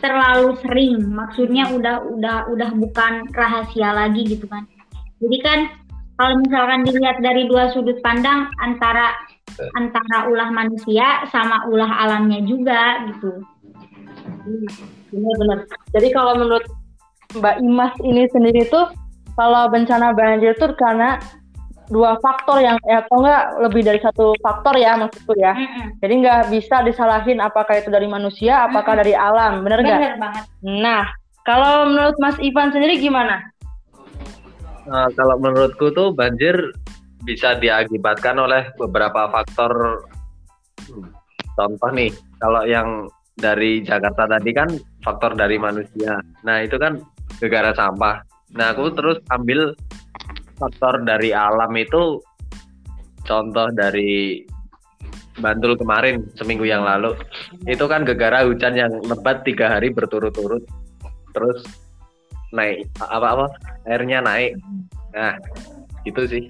terlalu 0.00 0.56
sering. 0.64 1.00
Maksudnya 1.12 1.70
udah 1.72 2.04
udah 2.04 2.36
udah 2.52 2.70
bukan 2.76 3.28
rahasia 3.32 3.92
lagi 3.92 4.24
gitu 4.24 4.48
kan. 4.48 4.64
Jadi 5.20 5.38
kan 5.40 5.58
kalau 6.14 6.38
misalkan 6.40 6.86
dilihat 6.86 7.18
dari 7.20 7.50
dua 7.50 7.74
sudut 7.74 7.98
pandang 8.04 8.46
antara 8.62 9.14
antara 9.78 10.30
ulah 10.30 10.50
manusia 10.50 11.26
sama 11.30 11.66
ulah 11.70 11.90
alamnya 12.06 12.42
juga 12.46 13.06
gitu. 13.10 13.42
Benar-benar. 15.14 15.58
Jadi 15.94 16.08
kalau 16.10 16.34
menurut 16.38 16.66
Mbak 17.34 17.56
Imas 17.62 17.94
ini 18.02 18.26
sendiri 18.30 18.66
tuh 18.70 18.90
kalau 19.34 19.66
bencana 19.70 20.14
banjir 20.14 20.54
tuh 20.58 20.70
karena 20.78 21.18
dua 21.90 22.16
faktor 22.20 22.60
yang 22.64 22.76
ya, 22.84 23.04
atau 23.04 23.20
enggak 23.20 23.42
lebih 23.64 23.82
dari 23.84 24.00
satu 24.00 24.32
faktor 24.40 24.74
ya 24.80 24.96
maksudku 24.96 25.32
ya. 25.36 25.52
Mm-mm. 25.52 26.00
Jadi 26.00 26.14
nggak 26.24 26.42
bisa 26.52 26.80
disalahin 26.84 27.38
apakah 27.40 27.80
itu 27.80 27.92
dari 27.92 28.08
manusia, 28.08 28.64
apakah 28.68 29.00
dari 29.00 29.12
alam, 29.12 29.64
bener 29.64 29.84
nggak? 29.84 30.00
Bener 30.00 30.16
banget. 30.20 30.44
Nah, 30.64 31.04
kalau 31.44 31.88
menurut 31.88 32.16
Mas 32.20 32.38
Ivan 32.40 32.72
sendiri 32.72 32.96
gimana? 33.00 33.44
Nah, 34.84 35.08
kalau 35.16 35.36
menurutku 35.40 35.92
tuh 35.96 36.12
banjir 36.12 36.56
bisa 37.24 37.56
diakibatkan 37.56 38.36
oleh 38.36 38.68
beberapa 38.76 39.32
faktor. 39.32 40.04
Hmm, 40.84 41.08
Contoh 41.54 41.90
nih, 41.94 42.10
kalau 42.42 42.66
yang 42.66 43.06
dari 43.38 43.82
Jakarta 43.82 44.26
tadi 44.26 44.50
kan 44.54 44.70
faktor 45.02 45.34
dari 45.34 45.58
manusia. 45.58 46.18
Nah 46.46 46.62
itu 46.62 46.78
kan 46.78 47.02
gegara 47.42 47.74
sampah. 47.74 48.22
Nah 48.54 48.74
aku 48.74 48.94
terus 48.94 49.18
ambil 49.34 49.74
faktor 50.58 51.02
dari 51.02 51.30
alam 51.34 51.70
itu 51.74 52.22
contoh 53.24 53.68
dari 53.74 54.44
Bantul 55.34 55.74
kemarin 55.74 56.22
seminggu 56.38 56.62
yang 56.62 56.86
lalu 56.86 57.18
itu 57.66 57.82
kan 57.90 58.06
gegara 58.06 58.46
hujan 58.46 58.78
yang 58.78 58.94
lebat 59.02 59.42
tiga 59.42 59.66
hari 59.66 59.90
berturut-turut 59.90 60.62
terus 61.34 61.66
naik 62.54 62.86
apa 63.02 63.26
apa 63.34 63.46
airnya 63.90 64.22
naik. 64.22 64.54
Nah 65.10 65.34
itu 66.06 66.22
sih 66.30 66.44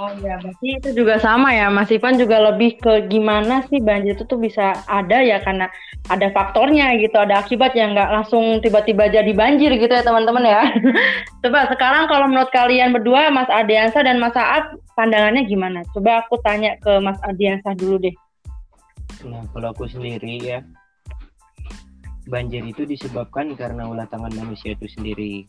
Oh 0.00 0.08
iya, 0.16 0.40
berarti 0.40 0.80
itu 0.80 0.90
juga 0.96 1.20
sama 1.20 1.52
ya, 1.52 1.68
Mas 1.68 1.92
Ivan 1.92 2.16
juga 2.16 2.40
lebih 2.40 2.80
ke 2.80 3.04
gimana 3.12 3.60
sih 3.68 3.84
banjir 3.84 4.16
itu 4.16 4.24
tuh 4.24 4.40
bisa 4.40 4.72
ada 4.88 5.20
ya 5.20 5.44
karena 5.44 5.68
ada 6.08 6.32
faktornya 6.32 6.96
gitu, 6.96 7.20
ada 7.20 7.44
akibat 7.44 7.76
yang 7.76 7.92
nggak 7.92 8.08
langsung 8.08 8.64
tiba-tiba 8.64 9.12
jadi 9.12 9.28
banjir 9.36 9.68
gitu 9.76 9.92
ya 9.92 10.00
teman-teman 10.00 10.40
ya. 10.48 10.72
Coba 11.44 11.68
sekarang 11.68 12.08
kalau 12.08 12.32
menurut 12.32 12.48
kalian 12.48 12.96
berdua, 12.96 13.28
Mas 13.28 13.52
Adiansa 13.52 14.00
dan 14.00 14.16
Mas 14.24 14.32
Saat, 14.32 14.72
pandangannya 14.96 15.44
gimana? 15.44 15.84
Coba 15.92 16.24
aku 16.24 16.40
tanya 16.40 16.80
ke 16.80 16.96
Mas 17.04 17.20
Adiansa 17.20 17.76
dulu 17.76 18.00
deh. 18.00 18.16
Nah, 19.28 19.44
kalau 19.52 19.76
aku 19.76 19.84
sendiri 19.84 20.40
ya, 20.40 20.64
banjir 22.24 22.64
itu 22.64 22.88
disebabkan 22.88 23.52
karena 23.52 23.84
ulah 23.84 24.08
tangan 24.08 24.32
manusia 24.32 24.72
itu 24.72 24.88
sendiri 24.96 25.44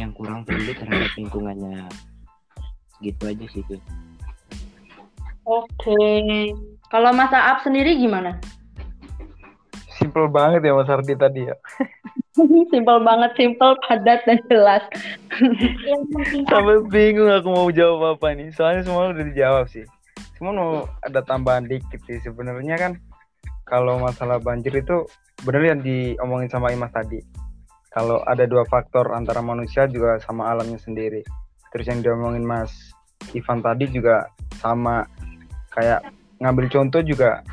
yang 0.00 0.16
kurang 0.16 0.48
peduli 0.48 0.72
terhadap 0.72 1.12
lingkungannya 1.20 1.84
gitu 3.02 3.22
aja 3.28 3.46
sih 3.50 3.62
tuh 3.66 3.80
oke. 5.48 6.04
Kalau 6.92 7.10
Mas 7.16 7.32
Aap 7.32 7.64
sendiri 7.64 7.96
gimana? 7.96 8.36
Simple 9.98 10.30
banget 10.30 10.62
ya 10.62 10.76
Mas 10.76 10.88
Ardi 10.92 11.16
tadi 11.16 11.48
ya. 11.48 11.56
Simple 12.70 13.02
banget 13.02 13.34
simple 13.34 13.74
padat 13.82 14.22
dan 14.22 14.38
jelas. 14.46 14.84
Sampai 16.52 16.78
bingung 16.86 17.26
aku 17.34 17.50
mau 17.50 17.66
jawab 17.74 18.14
apa 18.14 18.30
nih. 18.30 18.54
Soalnya 18.54 18.86
semua 18.86 19.10
udah 19.10 19.26
dijawab 19.26 19.66
sih. 19.66 19.82
Cuma 20.38 20.54
mau 20.54 20.86
ada 21.02 21.18
tambahan 21.26 21.66
dikit 21.66 21.98
sih. 22.06 22.22
Sebenarnya 22.22 22.78
kan 22.78 22.92
kalau 23.66 23.98
masalah 23.98 24.38
banjir 24.38 24.70
itu 24.70 25.02
benar 25.42 25.66
yang 25.66 25.82
diomongin 25.82 26.46
sama 26.46 26.70
Imas 26.70 26.94
tadi. 26.94 27.18
Kalau 27.90 28.22
ada 28.22 28.46
dua 28.46 28.62
faktor 28.70 29.10
antara 29.18 29.42
manusia 29.42 29.90
juga 29.90 30.22
sama 30.22 30.46
alamnya 30.46 30.78
sendiri 30.78 31.26
terus 31.72 31.86
yang 31.88 32.00
diomongin 32.00 32.44
Mas 32.44 32.72
Ivan 33.34 33.60
tadi 33.60 33.88
juga 33.90 34.28
sama. 34.60 35.04
Kayak 35.74 36.10
ngambil 36.42 36.66
contoh 36.72 37.00
juga 37.04 37.44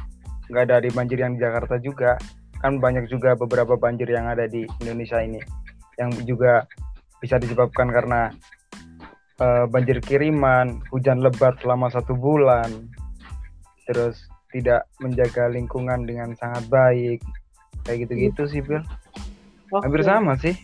nggak 0.49 0.65
dari 0.69 0.89
banjir 0.93 1.17
yang 1.19 1.35
di 1.35 1.41
Jakarta 1.43 1.75
juga. 1.81 2.17
Kan 2.63 2.81
banyak 2.81 3.05
juga 3.11 3.37
beberapa 3.37 3.77
banjir 3.77 4.09
yang 4.09 4.25
ada 4.25 4.49
di 4.49 4.65
Indonesia 4.81 5.21
ini 5.21 5.37
yang 5.95 6.11
juga 6.27 6.67
bisa 7.23 7.39
disebabkan 7.39 7.87
karena 7.87 8.27
uh, 9.39 9.63
banjir 9.71 10.03
kiriman 10.03 10.83
hujan 10.91 11.23
lebat 11.23 11.55
selama 11.61 11.91
satu 11.91 12.15
bulan. 12.15 12.89
Terus 13.85 14.17
tidak 14.49 14.87
menjaga 15.03 15.51
lingkungan 15.51 16.07
dengan 16.07 16.33
sangat 16.39 16.65
baik. 16.71 17.19
Kayak 17.85 18.07
gitu-gitu 18.07 18.41
sih 18.49 18.61
Bill 18.65 18.81
hampir 19.69 20.01
sama 20.01 20.33
sih. 20.41 20.55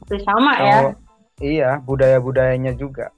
Hampir 0.00 0.20
sama 0.24 0.52
ya 0.56 0.78
iya 1.40 1.82
budaya-budayanya 1.82 2.76
juga 2.78 3.10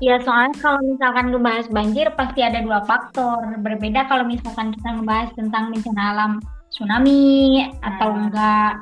Ya 0.00 0.16
soalnya 0.24 0.56
kalau 0.64 0.80
misalkan 0.80 1.28
ngebahas 1.28 1.68
banjir 1.68 2.08
pasti 2.16 2.40
ada 2.40 2.64
dua 2.64 2.80
faktor. 2.88 3.44
Berbeda 3.60 4.08
kalau 4.08 4.24
misalkan 4.24 4.72
kita 4.72 4.96
ngebahas 4.96 5.28
tentang 5.36 5.68
bencana 5.68 6.02
alam 6.16 6.32
tsunami 6.72 7.68
atau 7.84 8.08
hmm. 8.08 8.20
enggak 8.26 8.72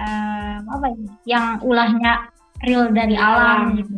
um, 0.00 0.60
apa 0.80 0.86
ya, 0.88 0.96
yang 1.36 1.46
ulahnya 1.60 2.12
real 2.64 2.88
dari 2.88 3.20
alam 3.20 3.84
gitu. 3.84 3.92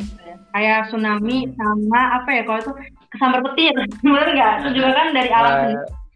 Kayak 0.50 0.90
tsunami 0.90 1.46
sama 1.54 2.20
apa 2.20 2.30
ya 2.34 2.42
kalau 2.42 2.58
itu 2.58 2.72
kesambar 3.14 3.40
petir, 3.46 3.74
bener 4.02 4.28
nggak? 4.34 4.52
Itu 4.66 4.68
juga 4.82 4.90
kan 4.98 5.06
dari 5.14 5.30
alam. 5.30 5.56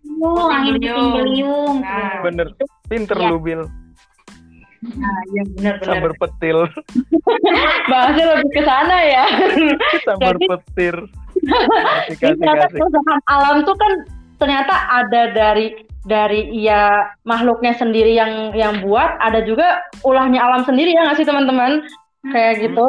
Uh, 0.07 0.49
angin 0.51 0.75
puting 0.83 1.11
beliung. 1.15 1.77
Nah, 1.87 2.23
bener, 2.27 2.51
pinter 2.91 3.15
ya. 3.15 3.31
lu 3.31 3.39
Bill. 3.39 3.63
Nah, 4.95 5.19
iya 5.35 5.43
benar-benar. 5.57 5.91
Sambar 5.91 6.13
petil. 6.21 6.59
Bahasnya 7.91 8.25
lebih 8.37 8.51
ke 8.55 8.63
sana 8.63 8.97
ya. 9.03 9.25
Sambar 10.07 10.35
Jadi, 10.39 10.47
petir. 10.47 10.97
Kasih, 12.17 12.17
kasih, 12.17 12.81
kasih. 12.81 13.19
alam 13.29 13.67
tuh 13.67 13.77
kan 13.77 13.93
ternyata 14.39 14.75
ada 14.89 15.35
dari 15.35 15.87
dari 16.07 16.55
ya 16.55 17.11
makhluknya 17.27 17.75
sendiri 17.75 18.15
yang 18.15 18.55
yang 18.55 18.79
buat, 18.87 19.19
ada 19.19 19.43
juga 19.43 19.83
ulahnya 20.07 20.39
alam 20.39 20.63
sendiri 20.63 20.95
ya 20.95 21.03
nggak 21.03 21.19
sih 21.19 21.27
teman-teman? 21.27 21.83
Kayak 22.31 22.71
gitu. 22.71 22.87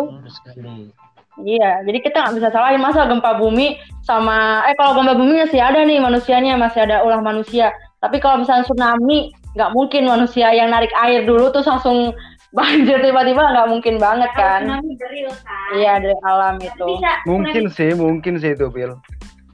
Hmm, 0.58 0.94
Iya, 1.38 1.86
jadi 1.86 2.01
kita 2.01 2.18
nggak 2.18 2.36
bisa 2.42 2.50
salahin 2.50 2.82
masa 2.82 3.06
gempa 3.06 3.38
bumi 3.38 3.77
sama 4.01 4.66
eh 4.66 4.74
kalau 4.74 4.98
gempa 4.98 5.13
bumi 5.13 5.46
masih 5.46 5.62
ada 5.62 5.86
nih 5.86 6.01
manusianya 6.01 6.58
masih 6.58 6.89
ada 6.89 7.06
ulah 7.06 7.22
manusia. 7.22 7.70
Tapi 8.01 8.18
kalau 8.18 8.42
misalnya 8.42 8.66
tsunami 8.66 9.30
nggak 9.57 9.73
mungkin 9.73 10.05
manusia 10.05 10.53
yang 10.53 10.69
narik 10.69 10.93
air 11.01 11.25
dulu 11.25 11.49
tuh 11.49 11.65
langsung 11.65 12.13
banjir 12.57 13.01
tiba-tiba 13.03 13.43
nggak 13.43 13.67
mungkin 13.67 13.95
banget 13.97 14.31
kan? 14.37 14.61
Dari, 14.79 15.19
kan? 15.25 15.73
Iya 15.75 15.93
dari 15.99 16.17
alam 16.23 16.55
itu. 16.61 16.85
Bisa, 16.85 17.11
mungkin 17.25 17.63
sih, 17.73 17.91
mungkin 17.97 18.33
sih 18.39 18.53
itu 18.53 18.69
Bill. 18.71 18.95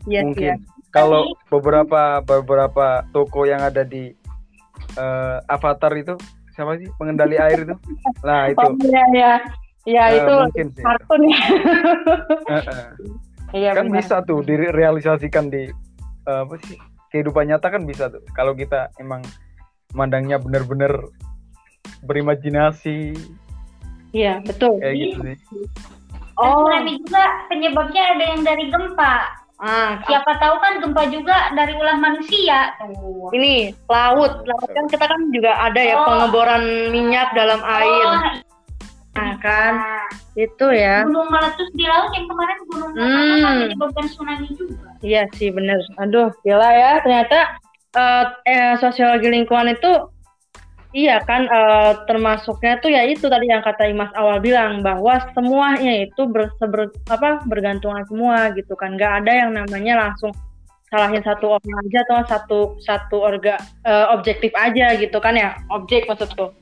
Yes, 0.05 0.27
mungkin. 0.27 0.59
Yes. 0.59 0.61
Kalau 0.93 1.33
beberapa 1.49 2.21
beberapa 2.21 3.01
toko 3.09 3.49
yang 3.49 3.65
ada 3.65 3.81
di 3.81 4.13
uh, 4.99 5.41
Avatar 5.49 5.89
itu 5.97 6.13
siapa 6.53 6.77
sih 6.77 6.85
pengendali 7.01 7.41
air 7.41 7.65
itu? 7.65 7.75
Nah 8.21 8.45
itu. 8.53 8.61
Oh, 8.61 8.75
iya 8.85 9.03
iya. 9.15 9.33
Ya 9.83 10.03
uh, 10.07 10.47
itu 10.51 10.63
kartun 10.83 11.21
ya. 11.31 11.39
Iya, 13.53 13.77
kan 13.77 13.85
benar. 13.85 14.01
bisa 14.01 14.15
tuh 14.25 14.41
direalisasikan 14.41 15.53
di 15.53 15.69
uh, 16.25 16.41
apa 16.41 16.57
sih 16.65 16.73
kehidupan 17.13 17.53
nyata 17.53 17.69
kan 17.69 17.85
bisa 17.85 18.09
tuh 18.09 18.25
kalau 18.33 18.57
kita 18.57 18.89
emang 18.97 19.21
mandangnya 19.93 20.41
benar-benar 20.41 20.91
berimajinasi. 22.03 23.15
Iya, 24.13 24.43
betul. 24.45 24.77
Kayak 24.77 24.95
gitu 24.99 25.17
sih. 25.25 25.37
Oh, 26.37 26.65
tsunami 26.65 26.97
juga 27.01 27.23
penyebabnya 27.49 28.03
ada 28.17 28.23
yang 28.33 28.41
dari 28.41 28.65
gempa. 28.73 29.15
Ah, 29.63 30.01
siapa 30.09 30.41
tahu 30.41 30.59
kan 30.59 30.81
gempa 30.81 31.03
juga 31.13 31.53
dari 31.55 31.77
ulah 31.77 31.95
manusia. 31.95 32.73
Oh. 32.83 33.29
Ini 33.31 33.71
laut, 33.87 34.43
laut 34.43 34.69
kan 34.73 34.85
kita 34.89 35.05
kan 35.05 35.21
juga 35.29 35.55
ada 35.55 35.79
ya 35.79 35.95
oh. 35.95 36.05
pengeboran 36.09 36.91
minyak 36.91 37.31
dalam 37.37 37.61
air. 37.63 38.07
Oh. 38.09 38.53
Nah 39.13 39.37
kan, 39.45 39.73
nah. 39.77 40.09
itu 40.33 40.67
ya. 40.73 41.05
Gunung 41.05 41.29
meletus 41.29 41.69
di 41.77 41.85
laut 41.85 42.09
yang 42.17 42.25
kemarin 42.25 42.57
gunung 42.65 42.91
hmm. 42.97 43.41
menyebabkan 43.69 44.05
tsunami 44.09 44.49
juga. 44.57 44.89
Iya 45.05 45.29
sih 45.37 45.53
bener. 45.53 45.77
Aduh, 46.01 46.33
gila 46.41 46.69
ya. 46.73 46.91
Ternyata 47.05 47.61
uh, 47.95 48.25
eh, 48.45 48.75
sosiologi 48.81 49.29
lingkungan 49.29 49.73
itu 49.73 49.91
iya 50.93 51.17
kan 51.25 51.49
uh, 51.49 52.05
termasuknya 52.05 52.77
tuh 52.77 52.93
ya 52.93 53.01
itu 53.09 53.25
tadi 53.25 53.49
yang 53.49 53.65
kata 53.65 53.89
Imas 53.89 54.13
awal 54.13 54.37
bilang 54.37 54.85
bahwa 54.85 55.17
semuanya 55.33 56.05
itu 56.05 56.29
ber, 56.29 56.53
ber, 56.61 56.93
apa 57.09 57.41
bergantungan 57.49 58.05
semua 58.05 58.53
gitu 58.53 58.77
kan. 58.77 58.93
Nggak 58.93 59.25
ada 59.25 59.31
yang 59.33 59.51
namanya 59.57 59.93
langsung 60.09 60.29
salahin 60.93 61.25
satu 61.25 61.57
orang 61.57 61.73
aja 61.89 61.99
atau 62.05 62.17
satu 62.29 62.59
satu 62.77 63.17
orga 63.25 63.57
uh, 63.81 64.13
objektif 64.13 64.53
aja 64.53 64.93
gitu 64.93 65.17
kan 65.17 65.33
ya 65.33 65.57
objek 65.73 66.05
maksudku 66.05 66.53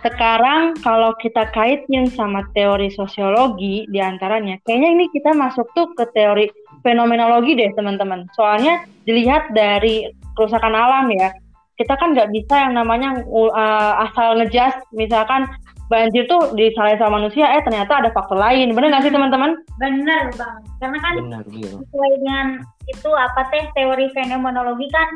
sekarang 0.00 0.72
kalau 0.80 1.12
kita 1.20 1.52
kaitin 1.52 2.08
sama 2.08 2.48
teori 2.56 2.88
sosiologi 2.88 3.84
di 3.92 4.00
antaranya 4.00 4.56
kayaknya 4.64 4.88
ini 4.96 5.04
kita 5.12 5.36
masuk 5.36 5.68
tuh 5.76 5.92
ke 5.92 6.08
teori 6.16 6.48
fenomenologi 6.84 7.58
deh 7.58 7.70
teman-teman. 7.74 8.26
Soalnya 8.34 8.84
dilihat 9.04 9.50
dari 9.54 10.08
kerusakan 10.38 10.74
alam 10.74 11.10
ya, 11.14 11.32
kita 11.78 11.94
kan 11.98 12.14
nggak 12.14 12.30
bisa 12.34 12.54
yang 12.68 12.74
namanya 12.74 13.22
uh, 13.30 14.04
asal 14.10 14.38
ngejas 14.38 14.74
misalkan 14.94 15.46
banjir 15.88 16.28
tuh 16.28 16.52
disalahin 16.52 17.00
sama 17.00 17.16
manusia, 17.16 17.48
eh 17.48 17.64
ternyata 17.64 18.04
ada 18.04 18.12
faktor 18.12 18.36
lain. 18.36 18.76
Bener 18.76 18.92
nggak 18.92 19.08
sih 19.08 19.14
teman-teman? 19.14 19.56
Bener 19.80 20.28
bang, 20.36 20.60
karena 20.84 20.98
kan 21.00 21.14
Bener, 21.16 21.44
iya. 21.48 21.72
sesuai 21.80 22.10
dengan 22.20 22.46
itu 22.84 23.10
apa 23.16 23.40
teh 23.48 23.64
teori 23.72 24.06
fenomenologi 24.12 24.88
kan 24.92 25.08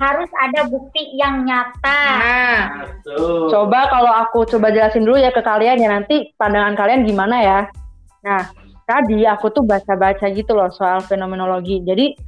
harus 0.00 0.32
ada 0.40 0.64
bukti 0.64 1.12
yang 1.12 1.44
nyata. 1.44 2.02
Nah, 2.24 2.60
coba 3.52 3.84
kalau 3.92 4.08
aku 4.08 4.48
coba 4.48 4.72
jelasin 4.72 5.04
dulu 5.04 5.20
ya 5.20 5.28
ke 5.28 5.44
kalian 5.44 5.76
ya 5.76 5.92
nanti 5.92 6.32
pandangan 6.40 6.72
kalian 6.72 7.04
gimana 7.04 7.36
ya. 7.44 7.58
Nah, 8.24 8.48
tadi 8.90 9.22
aku 9.22 9.54
tuh 9.54 9.62
baca-baca 9.62 10.26
gitu 10.34 10.50
loh 10.50 10.66
soal 10.74 10.98
fenomenologi. 11.06 11.78
Jadi 11.86 12.18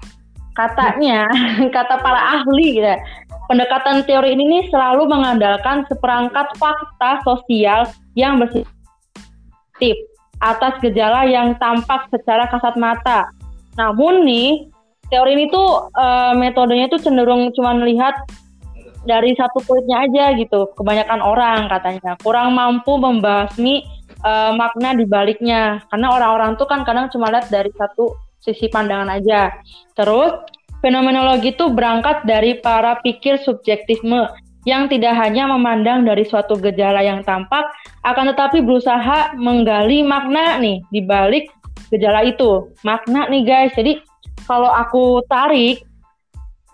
katanya 0.54 1.26
kata 1.74 1.98
para 1.98 2.38
ahli 2.38 2.78
gitu, 2.78 2.86
ya, 2.86 3.02
pendekatan 3.50 4.06
teori 4.06 4.38
ini 4.38 4.44
nih 4.46 4.62
selalu 4.70 5.10
mengandalkan 5.10 5.82
seperangkat 5.90 6.46
fakta 6.54 7.18
sosial 7.26 7.90
yang 8.14 8.38
bersifat 8.38 8.70
atas 10.42 10.78
gejala 10.82 11.26
yang 11.26 11.58
tampak 11.58 12.06
secara 12.10 12.46
kasat 12.50 12.78
mata. 12.78 13.30
Namun 13.78 14.22
nih 14.22 14.70
teori 15.10 15.38
ini 15.38 15.46
tuh 15.50 15.90
uh, 15.90 16.34
metodenya 16.38 16.90
tuh 16.90 17.02
cenderung 17.02 17.50
cuma 17.54 17.74
melihat 17.74 18.14
dari 19.06 19.34
satu 19.34 19.62
poinnya 19.66 20.06
aja 20.06 20.34
gitu. 20.38 20.70
Kebanyakan 20.78 21.20
orang 21.22 21.66
katanya 21.70 22.14
kurang 22.22 22.54
mampu 22.54 22.94
membasmi 22.98 23.86
uh, 24.22 24.52
makna 24.56 24.94
di 24.96 25.04
baliknya. 25.04 25.82
Karena 25.90 26.14
orang-orang 26.14 26.56
tuh 26.56 26.66
kan 26.66 26.82
kadang 26.82 27.10
cuma 27.12 27.28
lihat 27.30 27.50
dari 27.52 27.70
satu 27.74 28.14
sisi 28.42 28.66
pandangan 28.70 29.10
aja. 29.10 29.54
Terus 29.94 30.42
fenomenologi 30.82 31.54
itu 31.54 31.70
berangkat 31.70 32.26
dari 32.26 32.58
para 32.58 32.98
pikir 33.02 33.38
subjektisme 33.38 34.26
yang 34.62 34.86
tidak 34.86 35.18
hanya 35.18 35.50
memandang 35.50 36.06
dari 36.06 36.22
suatu 36.22 36.54
gejala 36.54 37.02
yang 37.02 37.26
tampak, 37.26 37.66
akan 38.06 38.30
tetapi 38.30 38.62
berusaha 38.62 39.34
menggali 39.34 40.06
makna 40.06 40.58
nih 40.62 40.78
di 40.90 41.02
balik 41.02 41.50
gejala 41.90 42.22
itu. 42.22 42.70
Makna 42.86 43.26
nih 43.26 43.42
guys. 43.42 43.74
Jadi 43.74 43.98
kalau 44.46 44.70
aku 44.70 45.22
tarik 45.26 45.82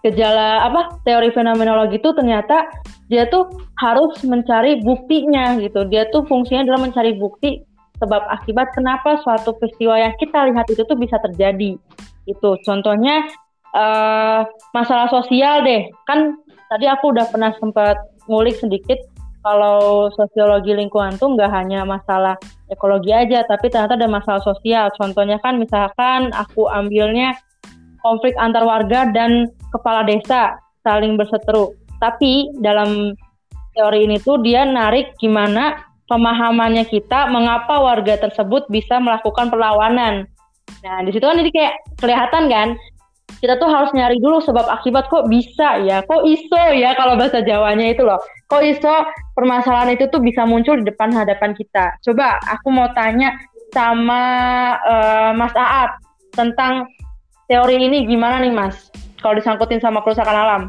gejala 0.06 0.62
apa 0.70 1.02
teori 1.02 1.34
fenomenologi 1.34 1.98
itu 1.98 2.14
ternyata 2.14 2.70
dia 3.10 3.26
tuh 3.26 3.50
harus 3.80 4.14
mencari 4.22 4.78
buktinya 4.84 5.58
gitu. 5.58 5.88
Dia 5.90 6.06
tuh 6.14 6.22
fungsinya 6.28 6.68
adalah 6.68 6.86
mencari 6.86 7.18
bukti 7.18 7.64
sebab 7.98 8.22
akibat 8.30 8.70
kenapa 8.78 9.18
suatu 9.26 9.58
peristiwa 9.58 9.98
yang 9.98 10.14
kita 10.22 10.46
lihat 10.54 10.66
itu 10.70 10.82
tuh 10.86 10.94
bisa 10.94 11.18
terjadi. 11.18 11.74
Itu 12.30 12.60
contohnya 12.62 13.26
uh, 13.74 14.46
masalah 14.70 15.10
sosial 15.10 15.66
deh. 15.66 15.90
Kan 16.06 16.38
tadi 16.70 16.86
aku 16.86 17.10
udah 17.10 17.26
pernah 17.26 17.50
sempat 17.58 17.98
ngulik 18.30 18.54
sedikit 18.60 19.00
kalau 19.42 20.10
sosiologi 20.12 20.76
lingkungan 20.76 21.16
tuh 21.16 21.32
nggak 21.32 21.48
hanya 21.48 21.86
masalah 21.86 22.36
ekologi 22.68 23.14
aja, 23.14 23.46
tapi 23.48 23.72
ternyata 23.72 23.96
ada 23.96 24.10
masalah 24.10 24.42
sosial. 24.44 24.92
Contohnya 24.94 25.40
kan 25.40 25.56
misalkan 25.56 26.30
aku 26.36 26.68
ambilnya 26.68 27.32
konflik 28.00 28.34
antar 28.38 28.64
warga 28.64 29.10
dan 29.10 29.50
kepala 29.74 30.06
desa 30.06 30.56
saling 30.86 31.18
berseteru. 31.18 31.74
Tapi 31.98 32.48
dalam 32.62 33.14
teori 33.74 34.06
ini 34.06 34.16
tuh 34.22 34.38
dia 34.42 34.66
narik 34.66 35.14
gimana 35.18 35.88
pemahamannya 36.08 36.88
kita 36.88 37.28
mengapa 37.28 37.78
warga 37.78 38.16
tersebut 38.18 38.66
bisa 38.72 38.98
melakukan 38.98 39.52
perlawanan. 39.52 40.26
Nah, 40.82 40.98
di 41.04 41.10
situ 41.12 41.24
kan 41.24 41.36
jadi 41.36 41.50
kayak 41.52 41.74
kelihatan 42.00 42.44
kan 42.48 42.68
kita 43.38 43.54
tuh 43.60 43.70
harus 43.70 43.94
nyari 43.94 44.18
dulu 44.18 44.42
sebab 44.42 44.66
akibat 44.66 45.06
kok 45.06 45.30
bisa 45.30 45.78
ya, 45.86 46.02
kok 46.02 46.26
iso 46.26 46.58
ya 46.74 46.96
kalau 46.98 47.14
bahasa 47.14 47.38
Jawanya 47.38 47.94
itu 47.94 48.02
loh. 48.02 48.18
Kok 48.50 48.62
iso 48.66 48.94
permasalahan 49.38 49.94
itu 49.94 50.10
tuh 50.10 50.18
bisa 50.18 50.42
muncul 50.42 50.74
di 50.80 50.88
depan 50.88 51.14
hadapan 51.14 51.54
kita. 51.54 51.94
Coba 52.02 52.42
aku 52.42 52.72
mau 52.74 52.90
tanya 52.96 53.36
sama 53.70 54.22
uh, 54.82 55.30
Mas 55.36 55.54
Aat 55.54 56.02
tentang 56.34 56.88
teori 57.48 57.80
ini 57.80 58.04
gimana 58.04 58.44
nih 58.44 58.52
Mas? 58.52 58.92
Kalau 59.18 59.34
disangkutin 59.34 59.80
sama 59.80 60.04
kerusakan 60.04 60.36
alam. 60.36 60.62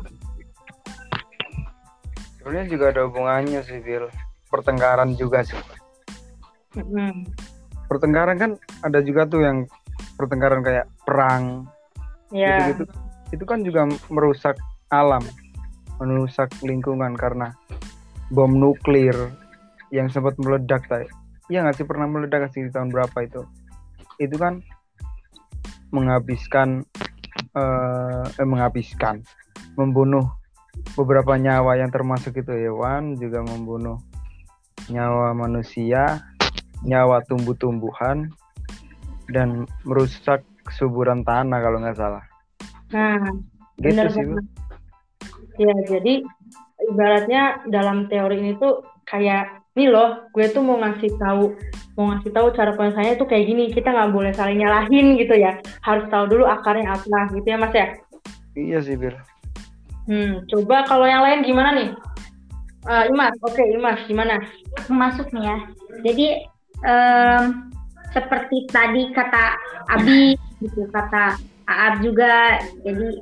Sebenarnya 2.39 2.65
juga 2.71 2.85
ada 2.95 3.05
hubungannya 3.05 3.61
sih, 3.61 3.77
Bill. 3.83 4.09
Pertengkaran 4.49 5.13
juga 5.13 5.45
sih. 5.45 5.59
Hmm. 6.73 7.27
Pertengkaran 7.85 8.39
kan 8.39 8.51
ada 8.81 9.03
juga 9.05 9.27
tuh 9.27 9.43
yang 9.43 9.67
pertengkaran 10.17 10.65
kayak 10.65 10.89
perang. 11.03 11.67
Yeah. 12.33 12.73
Gitu-gitu. 12.73 12.83
Itu 13.35 13.43
kan 13.45 13.61
juga 13.61 13.85
merusak 14.09 14.57
alam, 14.89 15.21
merusak 16.01 16.49
lingkungan 16.65 17.13
karena 17.13 17.53
bom 18.33 18.49
nuklir 18.49 19.13
yang 19.93 20.09
sempat 20.09 20.33
meledak 20.41 20.85
tadi. 20.89 21.05
Iya 21.49 21.65
nggak 21.65 21.81
sih 21.81 21.85
pernah 21.85 22.09
meledak 22.09 22.49
sih 22.53 22.65
di 22.65 22.71
tahun 22.73 22.89
berapa 22.89 23.17
itu? 23.25 23.41
Itu 24.21 24.37
kan 24.37 24.61
menghabiskan 25.89 26.85
uh, 27.57 28.25
eh, 28.25 28.47
menghabiskan 28.47 29.25
membunuh 29.75 30.25
beberapa 30.95 31.35
nyawa 31.35 31.79
yang 31.79 31.91
termasuk 31.91 32.39
itu 32.39 32.51
hewan 32.51 33.17
juga 33.19 33.43
membunuh 33.43 33.99
nyawa 34.87 35.35
manusia 35.35 36.23
nyawa 36.85 37.21
tumbuh-tumbuhan 37.27 38.31
dan 39.29 39.67
merusak 39.85 40.41
kesuburan 40.65 41.21
tanah 41.21 41.59
kalau 41.61 41.77
nggak 41.83 41.97
salah. 41.99 42.23
Nah 42.89 43.21
gitu 43.79 43.95
benar 43.95 44.07
sih 44.11 44.23
ya 45.59 45.73
jadi 45.87 46.13
ibaratnya 46.91 47.43
dalam 47.67 48.07
teori 48.11 48.39
ini 48.39 48.51
tuh 48.59 48.83
kayak 49.07 49.63
nih 49.75 49.87
loh 49.87 50.27
gue 50.35 50.45
tuh 50.51 50.63
mau 50.63 50.79
ngasih 50.79 51.15
tahu 51.15 51.55
mau 51.99 52.15
ngasih 52.15 52.31
tahu 52.31 52.47
cara 52.55 52.71
penyelesaiannya 52.79 53.19
tuh 53.19 53.27
kayak 53.27 53.43
gini 53.43 53.63
kita 53.75 53.91
nggak 53.91 54.15
boleh 54.15 54.31
saling 54.31 54.63
nyalahin 54.63 55.19
gitu 55.19 55.35
ya. 55.35 55.59
Harus 55.83 56.07
tahu 56.07 56.31
dulu 56.31 56.47
akarnya 56.47 56.95
apa 56.95 57.27
gitu 57.35 57.43
ya 57.43 57.59
mas 57.59 57.75
ya? 57.75 57.87
Iya 58.55 58.79
sih 58.79 58.95
Bir. 58.95 59.19
Hmm 60.07 60.47
coba 60.47 60.87
kalau 60.87 61.03
yang 61.03 61.19
lain 61.19 61.43
gimana 61.43 61.75
nih? 61.75 61.89
Uh, 62.87 63.03
Imas 63.11 63.35
oke 63.43 63.51
okay, 63.51 63.75
Imas 63.75 63.99
gimana? 64.07 64.39
Masuk 64.87 65.27
nih 65.35 65.43
ya. 65.43 65.57
Jadi 66.07 66.27
um, 66.87 67.67
seperti 68.15 68.63
tadi 68.71 69.11
kata 69.11 69.59
Abi 69.91 70.39
gitu 70.63 70.87
kata 70.95 71.35
Aab 71.67 71.99
juga 71.99 72.63
jadi 72.87 73.19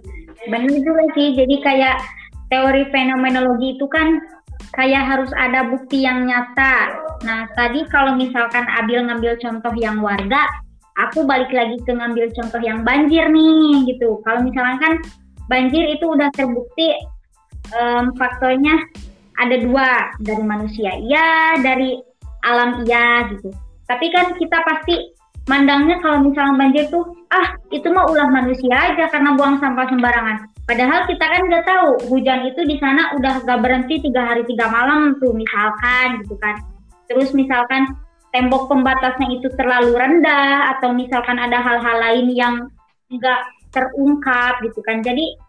benar 0.53 0.69
juga 0.69 1.03
sih. 1.17 1.33
Jadi 1.33 1.65
kayak 1.65 1.97
teori 2.53 2.85
fenomenologi 2.93 3.75
itu 3.75 3.89
kan 3.89 4.21
kayak 4.75 5.03
harus 5.07 5.31
ada 5.37 5.67
bukti 5.69 6.03
yang 6.03 6.27
nyata. 6.27 6.97
Nah, 7.23 7.47
tadi 7.55 7.85
kalau 7.87 8.17
misalkan 8.17 8.67
Abil 8.67 9.05
ngambil 9.07 9.39
contoh 9.39 9.73
yang 9.77 10.01
warga, 10.03 10.43
aku 10.97 11.23
balik 11.23 11.53
lagi 11.53 11.77
ke 11.85 11.91
ngambil 11.93 12.33
contoh 12.33 12.61
yang 12.61 12.81
banjir 12.81 13.29
nih 13.29 13.87
gitu. 13.87 14.19
Kalau 14.25 14.43
misalkan 14.43 14.77
kan 14.81 14.93
banjir 15.47 15.85
itu 15.93 16.05
udah 16.09 16.27
terbukti 16.35 16.97
um, 17.71 18.11
faktornya 18.17 18.75
ada 19.37 19.55
dua 19.61 20.11
dari 20.19 20.43
manusia 20.43 20.97
iya, 20.97 21.61
dari 21.61 22.01
alam 22.43 22.83
iya 22.83 23.29
gitu. 23.31 23.53
Tapi 23.87 24.11
kan 24.11 24.35
kita 24.35 24.57
pasti 24.65 25.15
mandangnya 25.47 26.01
kalau 26.03 26.25
misalnya 26.25 26.59
banjir 26.59 26.85
tuh 26.91 27.07
ah 27.31 27.55
itu 27.71 27.87
mah 27.87 28.09
ulah 28.11 28.27
manusia 28.27 28.75
aja 28.75 29.07
karena 29.07 29.37
buang 29.37 29.61
sampah 29.61 29.87
sembarangan. 29.87 30.37
Padahal 30.67 31.07
kita 31.07 31.23
kan 31.23 31.47
nggak 31.47 31.63
tahu 31.63 32.11
hujan 32.11 32.43
itu 32.51 32.59
di 32.67 32.75
sana 32.83 33.15
udah 33.15 33.39
gak 33.47 33.63
berhenti 33.63 34.03
tiga 34.03 34.27
hari 34.27 34.43
tiga 34.43 34.67
malam 34.67 35.15
tuh 35.23 35.31
misalkan 35.31 36.19
gitu 36.27 36.35
kan. 36.43 36.59
Terus 37.07 37.31
misalkan 37.31 37.95
tembok 38.35 38.67
pembatasnya 38.67 39.31
itu 39.31 39.47
terlalu 39.55 39.95
rendah 39.95 40.75
atau 40.75 40.91
misalkan 40.91 41.39
ada 41.39 41.63
hal-hal 41.63 41.97
lain 42.03 42.27
yang 42.35 42.55
nggak 43.07 43.41
terungkap 43.71 44.59
gitu 44.59 44.83
kan. 44.83 44.99
Jadi 44.99 45.39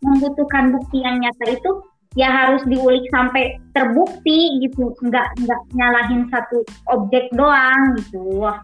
membutuhkan 0.00 0.72
bukti 0.72 1.04
yang 1.04 1.20
nyata 1.20 1.52
itu 1.52 1.84
ya 2.16 2.32
harus 2.32 2.64
diulik 2.64 3.04
sampai 3.12 3.60
terbukti 3.76 4.64
gitu. 4.64 4.96
Nggak 5.04 5.28
nggak 5.44 5.60
nyalahin 5.76 6.24
satu 6.32 6.64
objek 6.88 7.28
doang 7.36 8.00
gitu. 8.00 8.40
Wah. 8.40 8.56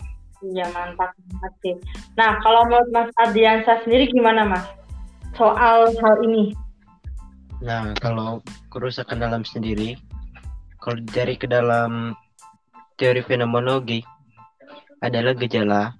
Iya 0.45 0.65
mantap 0.77 1.13
sih. 1.65 1.77
Nah 2.21 2.37
kalau 2.45 2.69
menurut 2.69 2.89
Mas 2.93 3.09
Adiansa 3.17 3.81
sendiri 3.85 4.13
gimana 4.13 4.45
Mas 4.45 4.65
soal 5.35 5.91
hal 6.01 6.17
ini? 6.23 6.55
Nah, 7.63 7.95
kalau 7.99 8.43
kerusakan 8.71 9.23
dalam 9.23 9.43
sendiri, 9.47 9.99
kalau 10.83 11.01
dari 11.15 11.39
ke 11.39 11.47
dalam 11.47 12.15
teori 12.99 13.23
fenomenologi 13.25 14.03
adalah 15.03 15.35
gejala 15.37 15.93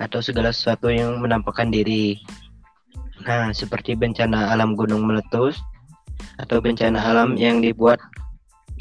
atau 0.00 0.18
segala 0.18 0.50
sesuatu 0.50 0.90
yang 0.90 1.20
menampakkan 1.22 1.70
diri. 1.70 2.18
Nah, 3.22 3.54
seperti 3.54 3.94
bencana 3.94 4.50
alam 4.50 4.74
gunung 4.74 5.06
meletus 5.06 5.62
atau 6.42 6.58
bencana 6.58 6.98
alam 6.98 7.38
yang 7.38 7.62
dibuat 7.62 8.02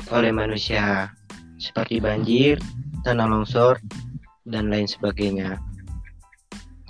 oleh 0.10 0.34
manusia 0.34 1.14
seperti 1.62 2.02
banjir, 2.02 2.58
tanah 3.06 3.30
longsor, 3.30 3.78
dan 4.50 4.74
lain 4.74 4.90
sebagainya. 4.90 5.62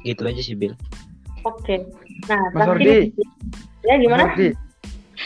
Gitu 0.07 0.23
aja 0.23 0.39
sih, 0.39 0.55
Bill. 0.55 0.73
Oke. 1.43 1.83
Nah, 2.29 2.43
Mas 2.53 2.67
Ordi. 2.67 3.13
Ya 3.85 3.95
gimana? 3.97 4.21
Mas 4.27 4.33
Ordi. 4.35 4.49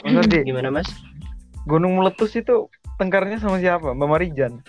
Mas 0.03 0.15
Ordi. 0.21 0.39
Gimana 0.45 0.69
Mas? 0.71 0.89
Gunung 1.65 1.97
meletus 1.97 2.37
itu 2.37 2.69
tengkarnya 3.01 3.41
sama 3.41 3.59
siapa? 3.59 3.91
Mbak 3.91 4.09
Marijan. 4.09 4.61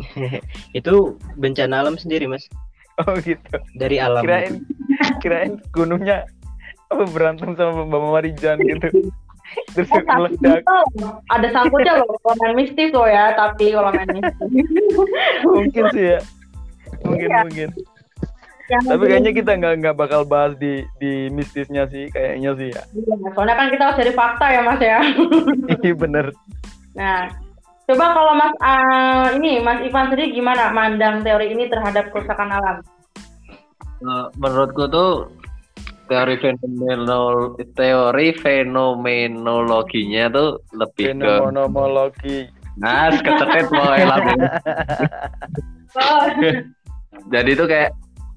itu 0.78 1.16
bencana 1.36 1.84
alam 1.84 1.96
sendiri 1.96 2.26
Mas. 2.28 2.44
Oh 3.06 3.16
gitu. 3.20 3.56
Dari 3.78 3.96
alam. 3.96 4.24
Kirain 4.24 4.64
kirain 5.24 5.52
gunungnya 5.72 6.28
apa 6.90 7.04
berantem 7.08 7.54
sama 7.54 7.86
Mbak 7.86 8.02
Marijan 8.10 8.58
gitu. 8.60 8.88
Terus 9.74 9.90
oh, 9.90 10.02
meledak. 10.14 10.62
Ada 11.30 11.48
sangkutnya 11.50 11.98
loh 11.98 12.14
kalau 12.22 12.36
main 12.38 12.54
mistis 12.54 12.90
loh 12.94 13.06
ya, 13.06 13.34
tapi 13.34 13.74
kalau 13.74 13.90
main 13.90 14.06
mistis. 14.06 14.38
mungkin 15.46 15.84
sih 15.90 16.04
ya. 16.14 16.20
Mungkin 17.02 17.28
iya. 17.30 17.40
mungkin. 17.46 17.68
Yang 18.70 18.86
Tapi 18.86 19.04
kayaknya 19.10 19.32
kita 19.34 19.52
nggak 19.58 19.74
nggak 19.82 19.96
bakal 19.98 20.22
bahas 20.22 20.54
di 20.54 20.86
di 21.02 21.26
mistisnya 21.34 21.90
sih 21.90 22.06
kayaknya 22.14 22.54
sih 22.54 22.70
ya. 22.70 22.82
Iya, 22.94 23.14
soalnya 23.34 23.56
kan 23.58 23.66
kita 23.74 23.82
harus 23.82 23.98
cari 23.98 24.12
fakta 24.14 24.46
ya 24.46 24.60
mas 24.62 24.78
ya. 24.78 24.98
Iya 25.82 25.94
bener. 25.98 26.26
Nah, 26.94 27.34
coba 27.90 28.04
kalau 28.14 28.32
mas 28.38 28.54
uh, 28.62 29.34
ini 29.34 29.58
mas 29.58 29.82
Ivan 29.82 30.14
sendiri 30.14 30.30
gimana 30.30 30.70
mandang 30.70 31.26
teori 31.26 31.50
ini 31.50 31.66
terhadap 31.66 32.14
kerusakan 32.14 32.54
alam? 32.54 32.76
Uh, 34.06 34.30
menurutku 34.38 34.86
tuh 34.86 35.34
teori 36.06 36.38
fenomenol 36.38 37.58
teori 37.74 38.38
fenomenologinya 38.38 40.30
tuh 40.30 40.62
lebih 40.78 41.18
ke 41.18 41.32
Fenomenologi. 41.42 42.46
nas 42.78 43.18
kecetet 43.18 43.66
mau 43.74 43.90
elang. 43.98 44.30
Oh, 45.90 46.22
Jadi 47.34 47.58
itu 47.58 47.66
kayak 47.66 47.90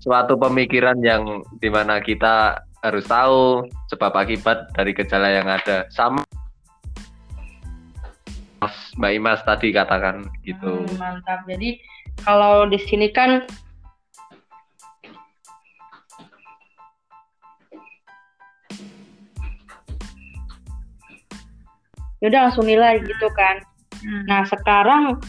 suatu 0.04 0.36
pemikiran 0.36 1.00
yang 1.00 1.48
di 1.64 1.72
mana 1.72 2.04
kita 2.04 2.60
harus 2.84 3.08
tahu 3.08 3.64
sebab 3.88 4.12
akibat 4.12 4.68
dari 4.76 4.92
gejala 4.92 5.32
yang 5.32 5.48
ada. 5.48 5.88
Sama 5.88 6.20
Mas 8.60 8.76
Mbak 9.00 9.12
Imas 9.16 9.40
tadi 9.48 9.72
katakan 9.72 10.28
gitu. 10.44 10.84
Hmm, 10.84 11.00
mantap. 11.00 11.48
Jadi 11.48 11.80
kalau 12.28 12.68
di 12.68 12.76
sini 12.84 13.08
kan 13.16 13.48
ya 22.20 22.28
udah 22.28 22.52
langsung 22.52 22.68
nilai 22.68 23.00
gitu 23.08 23.28
kan. 23.32 23.64
Hmm. 24.04 24.28
Nah, 24.28 24.44
sekarang 24.52 25.24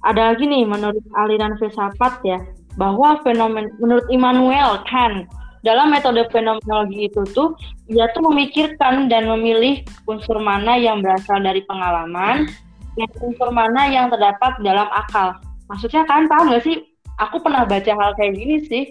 ada 0.00 0.32
lagi 0.32 0.48
nih 0.48 0.64
menurut 0.64 1.04
aliran 1.16 1.60
filsafat 1.60 2.20
ya, 2.24 2.40
bahwa 2.74 3.20
fenomen 3.22 3.70
menurut 3.78 4.06
Immanuel 4.10 4.82
Kant 4.86 5.30
dalam 5.64 5.90
metode 5.94 6.28
fenomenologi 6.28 7.08
itu 7.08 7.22
tuh 7.32 7.56
dia 7.88 8.10
tuh 8.12 8.28
memikirkan 8.28 9.08
dan 9.08 9.24
memilih 9.30 9.80
unsur 10.04 10.36
mana 10.42 10.76
yang 10.76 11.00
berasal 11.00 11.40
dari 11.40 11.64
pengalaman 11.64 12.50
dan 12.94 13.08
unsur 13.24 13.50
mana 13.50 13.88
yang 13.88 14.12
terdapat 14.12 14.60
dalam 14.60 14.86
akal. 14.92 15.34
Maksudnya 15.72 16.04
kan 16.04 16.28
paham 16.28 16.52
gak 16.52 16.62
sih? 16.62 16.84
Aku 17.18 17.40
pernah 17.40 17.64
baca 17.64 17.90
hal 17.94 18.10
kayak 18.18 18.36
gini 18.36 18.56
sih. 18.66 18.84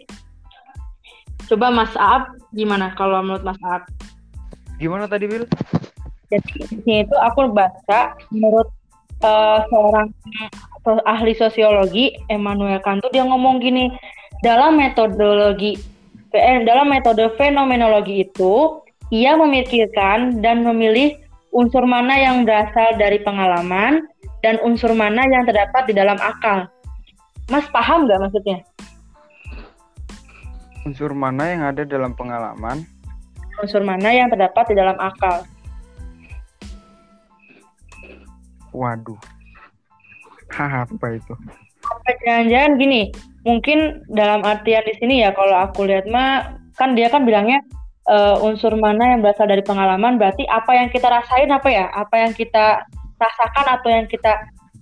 Coba 1.46 1.70
Mas 1.70 1.94
Aab 2.00 2.40
gimana 2.56 2.96
kalau 2.96 3.20
menurut 3.20 3.44
Mas 3.44 3.60
Aab? 3.68 3.84
Gimana 4.80 5.06
tadi, 5.06 5.30
Bil? 5.30 5.46
Jadi 6.32 6.66
itu 7.06 7.16
aku 7.20 7.54
baca 7.54 8.18
menurut 8.34 8.68
eh, 9.24 9.60
seorang 9.72 10.08
ahli 11.08 11.34
sosiologi 11.40 12.12
Emmanuel 12.28 12.84
Kant 12.84 13.00
tuh 13.00 13.12
dia 13.16 13.24
ngomong 13.24 13.64
gini 13.64 13.88
dalam 14.44 14.76
metodologi 14.76 15.80
eh, 16.36 16.60
dalam 16.68 16.92
metode 16.92 17.32
fenomenologi 17.40 18.28
itu 18.28 18.84
ia 19.14 19.38
memikirkan 19.40 20.44
dan 20.44 20.66
memilih 20.66 21.16
unsur 21.54 21.86
mana 21.86 22.18
yang 22.18 22.44
berasal 22.44 22.98
dari 22.98 23.22
pengalaman 23.22 24.04
dan 24.42 24.58
unsur 24.66 24.92
mana 24.92 25.24
yang 25.30 25.46
terdapat 25.48 25.88
di 25.88 25.94
dalam 25.96 26.18
akal. 26.20 26.68
Mas 27.48 27.64
paham 27.70 28.10
nggak 28.10 28.20
maksudnya? 28.28 28.58
Unsur 30.84 31.16
mana 31.16 31.48
yang 31.48 31.62
ada 31.64 31.88
dalam 31.88 32.12
pengalaman? 32.18 32.84
Unsur 33.62 33.86
mana 33.86 34.12
yang 34.12 34.28
terdapat 34.28 34.74
di 34.74 34.76
dalam 34.76 34.98
akal? 35.00 35.48
Waduh. 38.74 39.18
Hah, 40.54 40.86
apa 40.86 41.08
itu? 41.14 41.34
Jangan-jangan 42.26 42.72
gini, 42.78 43.02
mungkin 43.48 44.04
dalam 44.12 44.44
artian 44.44 44.84
di 44.88 44.94
sini 45.00 45.24
ya 45.24 45.32
kalau 45.36 45.56
aku 45.68 45.88
lihat 45.88 46.08
mah 46.10 46.58
kan 46.76 46.98
dia 46.98 47.08
kan 47.08 47.24
bilangnya 47.24 47.62
eh, 48.10 48.36
unsur 48.44 48.74
mana 48.76 49.16
yang 49.16 49.20
berasal 49.22 49.46
dari 49.46 49.62
pengalaman 49.62 50.18
berarti 50.18 50.44
apa 50.50 50.74
yang 50.74 50.90
kita 50.90 51.08
rasain 51.08 51.50
apa 51.54 51.70
ya? 51.70 51.86
Apa 51.94 52.28
yang 52.28 52.34
kita 52.34 52.84
rasakan 53.20 53.66
atau 53.80 53.90
yang 53.94 54.08
kita 54.10 54.32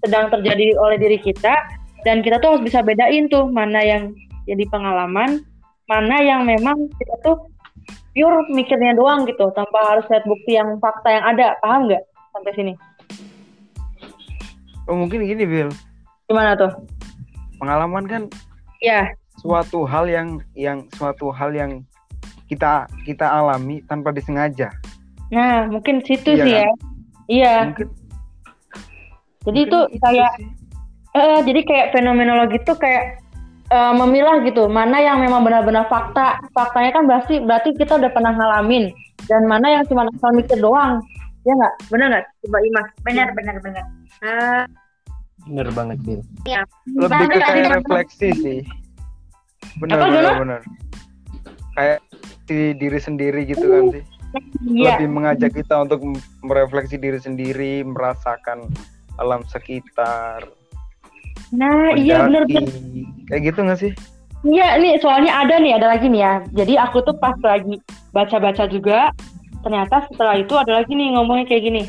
sedang 0.01 0.33
terjadi 0.33 0.73
oleh 0.81 0.97
diri 0.97 1.19
kita 1.21 1.53
dan 2.01 2.25
kita 2.25 2.41
tuh 2.41 2.57
harus 2.57 2.63
bisa 2.65 2.81
bedain 2.81 3.29
tuh 3.29 3.45
mana 3.45 3.85
yang 3.85 4.09
jadi 4.49 4.65
pengalaman, 4.73 5.45
mana 5.85 6.17
yang 6.25 6.49
memang 6.49 6.89
kita 6.97 7.15
tuh 7.21 7.37
pure 8.11 8.49
mikirnya 8.51 8.97
doang 8.97 9.23
gitu 9.29 9.53
tanpa 9.53 9.79
harus 9.93 10.05
lihat 10.09 10.25
bukti 10.25 10.57
yang 10.57 10.81
fakta 10.81 11.09
yang 11.13 11.25
ada. 11.25 11.55
Paham 11.61 11.87
nggak 11.87 12.03
sampai 12.33 12.51
sini? 12.57 12.73
Oh, 14.91 14.99
mungkin 14.99 15.23
gini, 15.23 15.47
Bil. 15.47 15.71
Gimana 16.27 16.51
tuh? 16.53 16.67
Pengalaman 17.55 18.03
kan 18.03 18.21
Ya, 18.81 19.07
suatu 19.37 19.85
hal 19.85 20.09
yang 20.09 20.27
yang 20.51 20.83
suatu 20.91 21.31
hal 21.31 21.53
yang 21.53 21.85
kita 22.45 22.83
kita 23.05 23.23
alami 23.23 23.79
tanpa 23.85 24.11
disengaja. 24.11 24.67
nah 25.31 25.63
mungkin 25.63 26.03
situ 26.03 26.35
Iya 26.35 26.43
sih 26.43 26.51
kan? 26.51 26.59
ya. 26.59 26.69
Iya. 27.29 27.53
Mungkin 27.71 27.87
Jadi 29.41 29.59
mungkin 29.63 29.63
itu 29.63 29.79
kayak 30.01 30.31
sih. 30.35 30.47
eh, 31.13 31.39
jadi 31.45 31.61
kayak 31.63 31.87
fenomenologi 31.93 32.57
itu 32.57 32.73
kayak 32.75 33.03
eh, 33.69 33.93
memilah 33.95 34.43
gitu 34.43 34.67
mana 34.67 34.97
yang 34.97 35.21
memang 35.21 35.45
benar-benar 35.45 35.87
fakta. 35.87 36.41
Faktanya 36.51 36.91
kan 36.91 37.07
berarti 37.07 37.39
berarti 37.39 37.69
kita 37.77 37.95
udah 37.95 38.11
pernah 38.11 38.33
ngalamin 38.33 38.91
dan 39.29 39.47
mana 39.47 39.79
yang 39.79 39.83
cuma 39.87 40.03
asal 40.09 40.35
mikir 40.35 40.59
doang. 40.59 40.99
Ya 41.41 41.53
nggak? 41.55 41.73
Benar 41.87 42.07
nggak? 42.11 42.25
Coba 42.43 42.57
Imas. 42.59 42.87
benar 43.01 43.27
benar 43.31 43.55
benar. 43.63 43.85
Ah, 44.21 44.65
Bener 45.49 45.67
banget, 45.73 45.97
Bil. 46.05 46.21
lebih 46.85 47.25
ke 47.33 47.39
kayak 47.41 47.81
refleksi 47.81 48.29
sih. 48.37 48.59
Benar 49.81 49.97
Apa, 49.97 50.05
benar 50.09 50.21
Dono? 50.21 50.41
benar. 50.45 50.61
Kayak 51.77 51.99
di 52.45 52.59
diri 52.75 52.99
sendiri 52.99 53.41
gitu 53.47 53.63
kan 53.65 53.83
sih. 53.95 54.03
iya. 54.67 54.95
Lebih 54.95 55.07
mengajak 55.11 55.51
kita 55.55 55.75
untuk 55.87 55.99
merefleksi 56.43 56.95
diri 56.99 57.19
sendiri, 57.19 57.83
merasakan 57.83 58.67
alam 59.19 59.43
sekitar. 59.47 60.45
Nah, 61.51 61.91
iya 61.99 62.27
benar 62.27 62.47
mendaki. 62.47 62.55
benar. 62.63 62.73
Kayak 63.27 63.41
gitu 63.51 63.59
nggak 63.67 63.79
sih? 63.79 63.91
Iya, 64.41 64.81
nih 64.81 64.97
soalnya 64.97 65.45
ada 65.45 65.55
nih, 65.61 65.77
ada 65.77 65.87
lagi 65.93 66.09
nih 66.09 66.21
ya. 66.25 66.33
Jadi 66.57 66.73
aku 66.79 67.05
tuh 67.05 67.13
pas 67.19 67.35
lagi 67.45 67.77
baca-baca 68.09 68.65
juga, 68.65 69.13
ternyata 69.61 70.09
setelah 70.09 70.41
itu 70.41 70.53
ada 70.57 70.81
lagi 70.81 70.97
nih 70.97 71.13
ngomongnya 71.13 71.45
kayak 71.45 71.63
gini. 71.69 71.83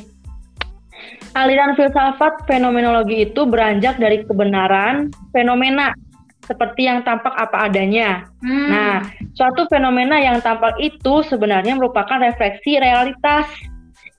Aliran 1.33 1.73
filsafat 1.73 2.45
fenomenologi 2.45 3.25
itu 3.25 3.49
beranjak 3.49 3.97
dari 3.97 4.21
kebenaran 4.29 5.09
fenomena 5.33 5.97
seperti 6.45 6.85
yang 6.91 7.01
tampak 7.07 7.33
apa 7.39 7.71
adanya. 7.71 8.29
Hmm. 8.43 8.69
Nah, 8.69 8.95
suatu 9.33 9.65
fenomena 9.73 10.19
yang 10.21 10.43
tampak 10.45 10.77
itu 10.83 11.23
sebenarnya 11.25 11.79
merupakan 11.79 12.19
refleksi 12.21 12.77
realitas 12.77 13.47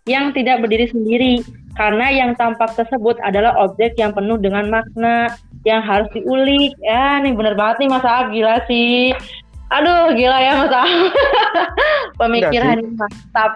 yang 0.09 0.33
tidak 0.33 0.63
berdiri 0.63 0.87
sendiri 0.89 1.33
karena 1.77 2.09
yang 2.13 2.31
tampak 2.37 2.73
tersebut 2.77 3.17
adalah 3.21 3.53
objek 3.61 3.97
yang 3.97 4.13
penuh 4.13 4.37
dengan 4.37 4.69
makna 4.69 5.33
yang 5.67 5.81
harus 5.81 6.09
diulik. 6.13 6.73
Ya, 6.81 7.19
nih 7.23 7.33
bener 7.33 7.53
banget 7.57 7.85
nih 7.85 7.89
Mas 7.89 8.05
Aab, 8.05 8.29
gila 8.33 8.61
sih. 8.69 9.13
Aduh, 9.73 10.13
gila 10.13 10.37
ya 10.37 10.53
Mas 10.63 10.73
Aab. 10.73 10.89
Pemikiran 12.21 12.77
mantap. 12.93 13.51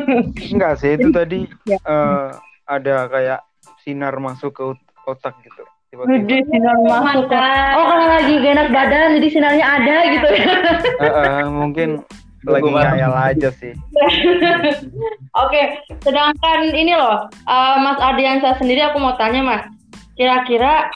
Enggak 0.54 0.80
sih, 0.80 0.96
itu 0.96 1.08
tadi 1.12 1.44
Ya. 1.68 1.76
eh, 1.82 2.28
ada 2.68 3.08
kayak 3.08 3.40
sinar 3.82 4.14
masuk 4.20 4.52
ke 4.52 4.62
ot- 4.62 4.88
otak 5.08 5.34
gitu. 5.40 5.64
Tiba-tiba. 5.88 6.20
Gede 6.20 6.38
sinar 6.52 6.76
masuk. 6.84 7.32
mantap. 7.32 7.72
Oh, 7.80 7.84
karena 7.88 8.06
lagi 8.20 8.32
gak 8.44 8.52
enak 8.52 8.68
badan, 8.76 9.08
jadi 9.16 9.28
sinarnya 9.32 9.64
ada 9.64 9.96
gitu 10.12 10.28
ya. 10.36 10.46
Eh, 10.98 11.06
eh, 11.08 11.44
mungkin 11.48 11.88
lagi 12.44 12.68
ngayal 12.68 13.14
aja 13.14 13.48
sih. 13.56 13.72
Oke, 15.42 15.62
sedangkan 16.04 16.60
ini 16.76 16.92
loh, 16.92 17.24
eh, 17.30 17.76
Mas 17.80 17.98
Ardiansa 18.02 18.60
sendiri 18.60 18.84
aku 18.84 19.00
mau 19.00 19.16
tanya 19.16 19.40
Mas, 19.40 19.64
kira-kira 20.18 20.92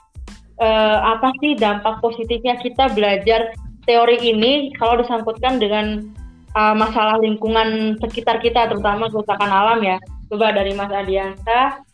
eh, 0.61 0.99
apa 1.01 1.33
sih 1.41 1.57
dampak 1.57 2.03
positifnya 2.05 2.61
kita 2.61 2.93
belajar 2.93 3.55
teori 3.89 4.19
ini 4.21 4.71
kalau 4.77 5.01
disangkutkan 5.01 5.57
dengan 5.57 6.05
eh, 6.53 6.75
masalah 6.77 7.17
lingkungan 7.23 7.97
sekitar 8.03 8.43
kita, 8.45 8.69
terutama 8.69 9.09
kerusakan 9.09 9.49
alam 9.49 9.81
ya? 9.81 9.97
Coba 10.33 10.49
dari 10.49 10.73
Mas 10.73 10.89
Ardiansa 10.89 11.85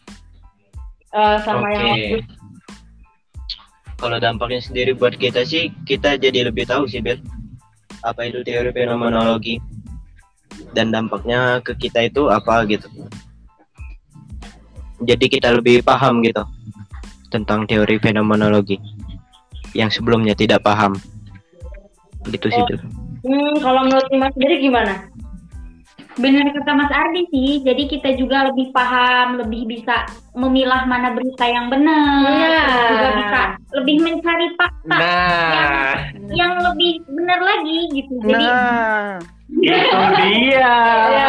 eh, 1.11 1.37
sama 1.42 1.74
yang 1.74 1.90
Oke. 1.90 2.22
Kalau 3.98 4.22
dampaknya 4.22 4.62
sendiri 4.62 4.94
buat 4.94 5.18
kita 5.18 5.42
sih, 5.42 5.74
kita 5.83 6.22
jadi 6.22 6.46
lebih 6.46 6.70
tahu 6.70 6.87
sih, 6.87 7.03
Bel. 7.03 7.18
Apa 8.07 8.31
itu 8.31 8.46
teori 8.46 8.70
fenomenologi. 8.70 9.59
Dan 10.70 10.94
dampaknya 10.94 11.59
ke 11.66 11.74
kita 11.74 12.07
itu 12.07 12.31
apa 12.31 12.62
gitu. 12.70 12.87
Jadi 15.03 15.27
kita 15.27 15.51
lebih 15.51 15.83
paham 15.83 16.22
gitu 16.22 16.46
tentang 17.35 17.66
teori 17.66 17.98
fenomenologi 17.98 18.79
yang 19.74 19.90
sebelumnya 19.90 20.38
tidak 20.38 20.62
paham. 20.62 20.94
Gitu 22.31 22.55
sih, 22.55 22.62
Oh. 22.62 22.66
Bel. 22.70 22.79
Hmm, 23.27 23.55
kalau 23.59 23.83
menurut 23.83 24.07
Mas 24.14 24.31
sendiri 24.38 24.62
gimana? 24.62 25.11
Benar 26.18 26.50
kata 26.50 26.70
Mas 26.74 26.90
Ardi 26.90 27.22
sih, 27.31 27.62
jadi 27.62 27.83
kita 27.87 28.18
juga 28.18 28.50
lebih 28.50 28.74
paham, 28.74 29.38
lebih 29.38 29.70
bisa 29.70 30.02
memilah 30.35 30.83
mana 30.85 31.14
berita 31.14 31.46
yang 31.46 31.70
benar, 31.70 32.26
Iya. 32.26 32.59
terus 32.66 32.87
juga 32.90 33.09
bisa 33.14 33.40
lebih 33.72 33.96
mencari 34.02 34.48
fakta 34.59 34.98
Nah, 34.98 35.94
yang 36.28 36.59
lebih 36.59 37.07
benar 37.07 37.38
lagi 37.38 37.78
gitu. 37.94 38.14
Jadi 38.20 38.46
Nah, 38.46 39.22
itu 39.62 39.98
dia. 40.18 40.74
Ya, 41.09 41.28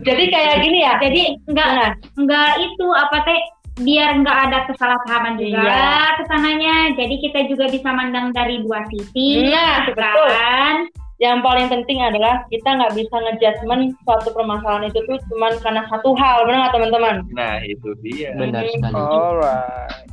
jadi 0.00 0.24
kayak 0.30 0.56
gini 0.62 0.78
ya. 0.80 0.92
jadi 0.98 1.22
enggak 1.44 1.68
Nah, 1.74 1.90
enggak 2.16 2.50
itu 2.62 2.86
apa 2.94 3.16
teh 3.26 3.40
biar 3.74 4.08
enggak 4.14 4.38
ada 4.46 4.58
kesalahpahaman 4.68 5.34
juga 5.34 5.60
Iya. 5.60 6.14
ke 6.14 6.22
sananya. 6.28 6.76
Jadi 6.94 7.14
kita 7.18 7.40
juga 7.48 7.66
bisa 7.66 7.90
mandang 7.90 8.30
dari 8.30 8.62
dua 8.62 8.86
sisi, 8.86 9.50
Iya, 9.50 9.88
gitu 9.88 9.98
betul. 9.98 10.28
kan? 10.30 10.76
Yang 11.20 11.44
paling 11.44 11.68
penting 11.68 12.00
adalah 12.00 12.42
kita 12.48 12.66
nggak 12.66 12.94
bisa 12.96 13.14
ngejudgment 13.14 13.94
suatu 14.02 14.32
permasalahan 14.32 14.88
itu 14.88 15.00
tuh 15.06 15.18
cuman 15.30 15.52
karena 15.60 15.82
satu 15.92 16.16
hal, 16.16 16.48
benar 16.48 16.66
nggak 16.66 16.74
teman-teman? 16.74 17.16
Nah, 17.30 17.60
itu 17.62 17.92
dia. 18.00 18.32
benar 18.34 18.64
Mhm. 18.64 18.72
sekali 18.80 18.96
Alright. 18.96 20.08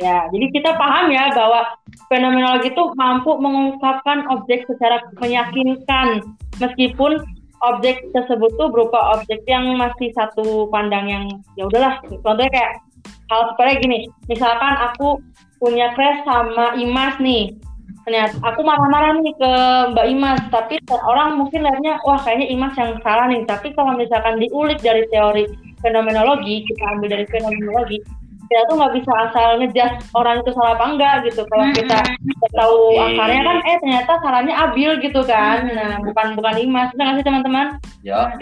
Ya, 0.00 0.24
jadi 0.32 0.46
kita 0.56 0.80
paham 0.80 1.12
ya 1.12 1.28
bahwa 1.36 1.76
fenomenologi 2.08 2.72
itu 2.72 2.84
mampu 2.96 3.36
mengungkapkan 3.36 4.24
objek 4.32 4.64
secara 4.64 5.04
meyakinkan 5.20 6.24
meskipun 6.56 7.20
objek 7.60 8.00
tersebut 8.16 8.48
tuh 8.56 8.72
berupa 8.72 9.20
objek 9.20 9.44
yang 9.44 9.76
masih 9.76 10.08
satu 10.16 10.72
pandang 10.72 11.04
yang 11.04 11.24
ya 11.60 11.68
udahlah. 11.68 12.00
Contohnya 12.24 12.48
kayak 12.48 12.72
hal 13.28 13.40
sepele 13.52 13.72
gini, 13.84 13.98
misalkan 14.26 14.74
aku 14.80 15.20
punya 15.60 15.92
crush 15.92 16.24
sama 16.24 16.74
Imas 16.80 17.20
nih. 17.20 17.52
Ternyata 18.00 18.32
aku 18.40 18.60
marah-marah 18.64 19.20
nih 19.20 19.34
ke 19.36 19.52
Mbak 19.92 20.06
Imas, 20.08 20.40
tapi 20.48 20.80
orang 20.88 21.36
mungkin 21.36 21.60
lihatnya 21.62 22.00
wah 22.00 22.16
kayaknya 22.24 22.48
Imas 22.48 22.74
yang 22.80 22.96
salah 23.04 23.28
nih. 23.28 23.44
Tapi 23.44 23.76
kalau 23.76 23.92
misalkan 23.94 24.40
diulik 24.40 24.80
dari 24.80 25.04
teori 25.12 25.44
fenomenologi, 25.84 26.64
kita 26.64 26.96
ambil 26.96 27.08
dari 27.12 27.26
fenomenologi, 27.28 28.00
kita 28.50 28.66
tuh 28.66 28.82
nggak 28.82 28.94
bisa 28.98 29.12
asal 29.30 29.48
ngejudge 29.62 29.96
orang 30.18 30.42
itu 30.42 30.50
salah 30.56 30.74
apa 30.74 30.84
enggak 30.90 31.14
gitu. 31.28 31.42
Kalau 31.46 31.64
kita 31.70 31.98
udah 32.02 32.50
tahu 32.58 32.78
Iya. 32.90 33.04
akarnya 33.14 33.42
kan, 33.44 33.56
eh 33.62 33.76
ternyata 33.78 34.12
salahnya 34.24 34.54
Abil 34.58 34.90
gitu 34.98 35.20
kan. 35.22 35.56
Nah 35.70 35.92
bukan 36.02 36.26
bukan 36.34 36.54
Imas, 36.58 36.88
benar 36.96 37.04
nggak 37.04 37.16
sih 37.20 37.26
teman-teman? 37.28 37.66
Ya, 38.02 38.32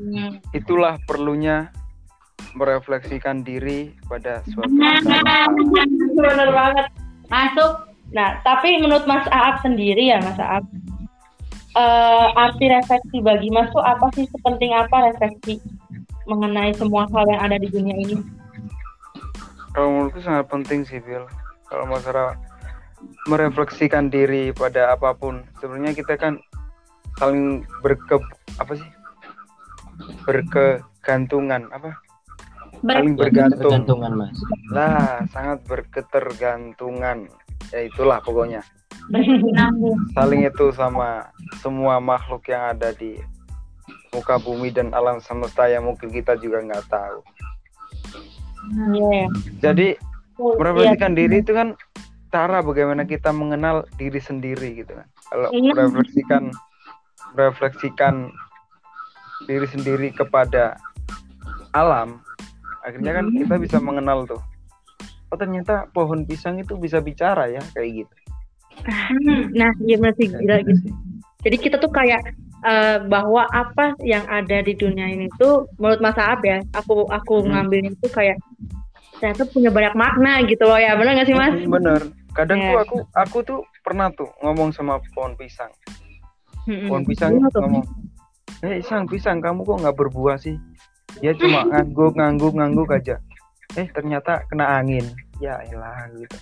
Hmm. 0.00 0.40
Itulah 0.50 0.98
perlunya 1.04 1.68
merefleksikan 2.54 3.44
diri 3.44 3.92
pada 4.08 4.40
suatu 4.50 4.72
Nah. 4.72 4.98
masalah. 4.98 5.46
Banget. 6.50 6.86
Masuk. 7.30 7.83
Nah, 8.14 8.38
tapi 8.46 8.78
menurut 8.78 9.04
Mas 9.10 9.26
Aap 9.34 9.66
sendiri 9.66 10.14
ya, 10.14 10.22
Mas 10.22 10.38
Aap, 10.38 10.64
eh, 11.74 12.26
arti 12.38 12.70
refleksi 12.70 13.18
bagi 13.18 13.50
Mas 13.50 13.68
tuh 13.74 13.82
apa 13.82 14.06
sih? 14.14 14.30
Sepenting 14.30 14.70
apa 14.70 15.10
refleksi 15.10 15.58
mengenai 16.30 16.72
semua 16.78 17.10
hal 17.10 17.26
yang 17.26 17.42
ada 17.42 17.58
di 17.58 17.68
dunia 17.68 17.98
ini? 17.98 18.16
Kalau 19.74 19.90
menurutku 19.90 20.22
sangat 20.22 20.46
penting 20.46 20.86
sih, 20.86 21.02
Bill. 21.02 21.26
Kalau 21.66 21.90
masalah 21.90 22.38
merefleksikan 23.26 24.08
diri 24.08 24.54
pada 24.54 24.94
apa 24.94 25.10
pun, 25.18 25.42
sebenarnya 25.58 25.98
kita 25.98 26.14
kan 26.14 26.38
saling 27.18 27.66
berke 27.82 28.22
apa 28.62 28.72
sih? 28.78 28.88
Berkegantungan 30.22 31.66
apa? 31.74 31.98
Saling 32.84 33.18
bergantung. 33.18 33.82
bergantungan 33.82 34.12
mas 34.14 34.38
Lah, 34.70 35.24
sangat 35.34 35.66
berketergantungan. 35.66 37.26
Ya 37.72 37.80
itulah 37.86 38.18
pokoknya. 38.20 38.60
Saling 40.16 40.48
itu 40.48 40.72
sama 40.72 41.28
semua 41.60 42.00
makhluk 42.00 42.48
yang 42.48 42.72
ada 42.76 42.92
di 42.96 43.20
muka 44.14 44.38
bumi 44.38 44.70
dan 44.70 44.94
alam 44.94 45.18
semesta 45.18 45.66
yang 45.68 45.84
mungkin 45.84 46.08
kita 46.08 46.38
juga 46.40 46.62
nggak 46.62 46.86
tahu. 46.88 47.18
Iya. 48.94 49.24
Jadi 49.60 49.88
Oh, 50.34 50.58
merefleksikan 50.58 51.14
diri 51.14 51.46
itu 51.46 51.54
kan 51.54 51.78
cara 52.34 52.58
bagaimana 52.58 53.06
kita 53.06 53.30
mengenal 53.30 53.86
diri 53.94 54.18
sendiri 54.18 54.82
gitu 54.82 54.98
kan. 54.98 55.06
Kalau 55.30 55.48
Iya. 55.54 55.70
merefleksikan 55.78 56.50
merefleksikan 57.38 58.14
diri 59.46 59.66
sendiri 59.70 60.10
kepada 60.10 60.74
alam, 61.70 62.18
akhirnya 62.82 63.14
kan 63.14 63.30
kita 63.30 63.54
bisa 63.62 63.78
mengenal 63.78 64.26
tuh. 64.26 64.42
Oh 65.34 65.38
ternyata 65.38 65.90
pohon 65.90 66.22
pisang 66.22 66.62
itu 66.62 66.78
bisa 66.78 67.02
bicara 67.02 67.50
ya 67.50 67.58
kayak 67.74 68.06
gitu. 68.06 68.14
Nah, 69.50 69.74
iya 69.82 69.98
masih 69.98 70.30
Kayak 70.30 70.38
gila 70.38 70.56
gitu 70.62 70.70
gitu. 70.70 70.88
Jadi 71.42 71.56
kita 71.58 71.76
tuh 71.76 71.90
kayak 71.90 72.22
eh, 72.62 72.98
bahwa 73.04 73.42
apa 73.50 73.98
yang 74.00 74.22
ada 74.24 74.62
di 74.62 74.72
dunia 74.72 75.10
ini 75.10 75.26
tuh 75.34 75.66
menurut 75.76 75.98
Mas 75.98 76.14
Aap 76.14 76.46
ya, 76.46 76.62
aku 76.70 77.10
aku 77.10 77.42
Hmm. 77.42 77.50
ngambilnya 77.50 77.90
tuh 77.98 78.14
kayak 78.14 78.38
ternyata 79.18 79.42
punya 79.50 79.74
banyak 79.74 79.94
makna 79.94 80.38
gitu 80.46 80.64
loh 80.64 80.78
ya, 80.78 80.94
benar 80.94 81.18
nggak 81.18 81.26
sih 81.26 81.34
Mas? 81.34 81.54
Bener. 81.66 82.00
Kadang 82.30 82.62
Ya. 82.62 82.70
tuh 82.70 82.78
aku 82.78 82.96
aku 83.12 83.38
tuh 83.42 83.58
pernah 83.82 84.06
tuh 84.10 84.30
ngomong 84.40 84.70
sama 84.70 85.02
pohon 85.12 85.34
pisang. 85.34 85.70
Mm-mm. 86.64 86.86
Pohon 86.86 87.02
pisang 87.02 87.34
tuh? 87.50 87.60
ngomong, 87.60 87.84
eh 88.62 88.78
pisang 88.78 89.04
pisang 89.04 89.38
kamu 89.42 89.66
kok 89.66 89.78
nggak 89.82 89.96
berbuah 89.98 90.38
sih? 90.38 90.54
Dia 91.18 91.34
cuma 91.34 91.66
ngangguk 91.66 92.14
ngangguk 92.14 92.52
ngangguk 92.54 92.88
aja. 92.90 93.18
Eh 93.74 93.86
ternyata 93.90 94.46
kena 94.46 94.78
angin. 94.78 95.04
Ya 95.42 95.58
elah 95.70 96.08
gitu. 96.14 96.36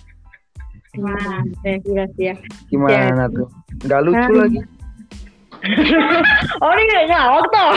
Wah, 1.01 1.41
eh, 1.65 1.81
gila 1.81 2.05
sih 2.13 2.29
ya. 2.29 2.35
Gimana 2.69 3.25
tuh? 3.33 3.49
Nggak 3.81 4.01
lucu 4.05 4.31
Ah. 4.33 4.39
lagi. 4.45 4.59
oh 6.61 6.71
ini 6.75 6.83
nggak 6.85 7.07
nyawak 7.09 7.45
tuh. 7.49 7.73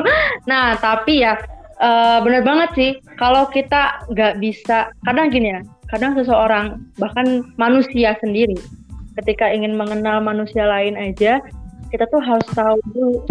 nah 0.50 0.78
tapi 0.78 1.26
ya 1.26 1.34
eh, 1.82 2.18
bener 2.22 2.46
banget 2.46 2.70
sih 2.78 2.90
kalau 3.18 3.50
kita 3.50 4.06
nggak 4.14 4.38
bisa 4.38 4.88
kadang 5.02 5.28
gini 5.34 5.50
ya 5.58 5.60
kadang 5.90 6.14
seseorang 6.14 6.78
bahkan 6.96 7.42
manusia 7.58 8.14
sendiri 8.22 8.54
ketika 9.18 9.50
ingin 9.50 9.74
mengenal 9.74 10.22
manusia 10.22 10.62
lain 10.66 10.94
aja 10.94 11.42
kita 11.90 12.06
tuh 12.10 12.22
harus 12.22 12.46
tahu 12.54 12.78
dulu 12.94 13.22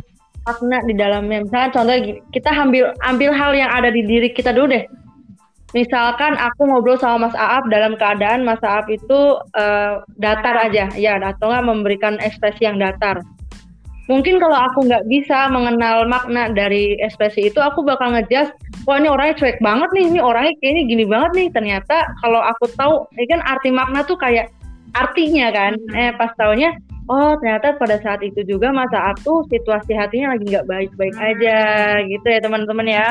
makna 0.44 0.84
di 0.84 0.94
dalamnya 0.96 1.48
misalnya 1.48 1.70
contohnya 1.72 2.02
gini, 2.04 2.20
kita 2.36 2.52
ambil 2.52 2.92
ambil 3.08 3.32
hal 3.32 3.52
yang 3.56 3.72
ada 3.72 3.88
di 3.92 4.04
diri 4.04 4.32
kita 4.36 4.52
dulu 4.52 4.76
deh 4.76 4.84
misalkan 5.74 6.38
aku 6.38 6.70
ngobrol 6.70 6.96
sama 7.02 7.28
Mas 7.28 7.36
Aap 7.38 7.68
dalam 7.70 7.98
keadaan 7.98 8.46
Mas 8.46 8.62
Aap 8.62 8.88
itu 8.90 9.38
eh, 9.58 10.00
datar 10.22 10.56
aja. 10.70 10.90
Ya 10.96 11.18
atau 11.20 11.50
nggak 11.50 11.68
memberikan 11.68 12.16
ekspresi 12.22 12.66
yang 12.66 12.78
datar. 12.78 13.20
Mungkin 14.12 14.36
kalau 14.36 14.56
aku 14.56 14.84
nggak 14.84 15.08
bisa 15.08 15.48
mengenal 15.48 16.04
makna 16.06 16.52
dari 16.52 17.00
ekspresi 17.00 17.48
itu 17.48 17.60
aku 17.64 17.88
bakal 17.88 18.12
ngejudge 18.12 18.52
wah 18.84 19.00
ini 19.00 19.08
orangnya 19.08 19.40
cuek 19.40 19.64
banget 19.64 19.90
nih 19.96 20.06
ini 20.12 20.20
orangnya 20.20 20.54
kayaknya 20.60 20.84
gini 20.86 21.06
banget 21.08 21.32
nih. 21.36 21.48
Ternyata 21.56 21.98
kalau 22.22 22.42
aku 22.44 22.66
tahu 22.76 22.94
ini 23.16 23.26
kan 23.32 23.42
arti 23.48 23.70
makna 23.72 24.04
tuh 24.06 24.20
kayak 24.20 24.52
artinya 24.94 25.50
kan. 25.56 25.74
Eh 25.96 26.12
pas 26.20 26.30
taunya 26.36 26.76
oh 27.08 27.36
ternyata 27.40 27.76
pada 27.80 28.00
saat 28.00 28.24
itu 28.24 28.44
juga 28.44 28.72
masa 28.72 29.16
aku 29.16 29.48
situasi 29.52 29.92
hatinya 29.96 30.36
lagi 30.36 30.46
nggak 30.52 30.68
baik-baik 30.68 31.16
aja 31.20 31.60
gitu 32.04 32.28
ya 32.28 32.40
teman-teman 32.44 32.88
ya. 32.88 33.08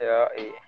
Ya, 0.00 0.20
iya. 0.36 0.59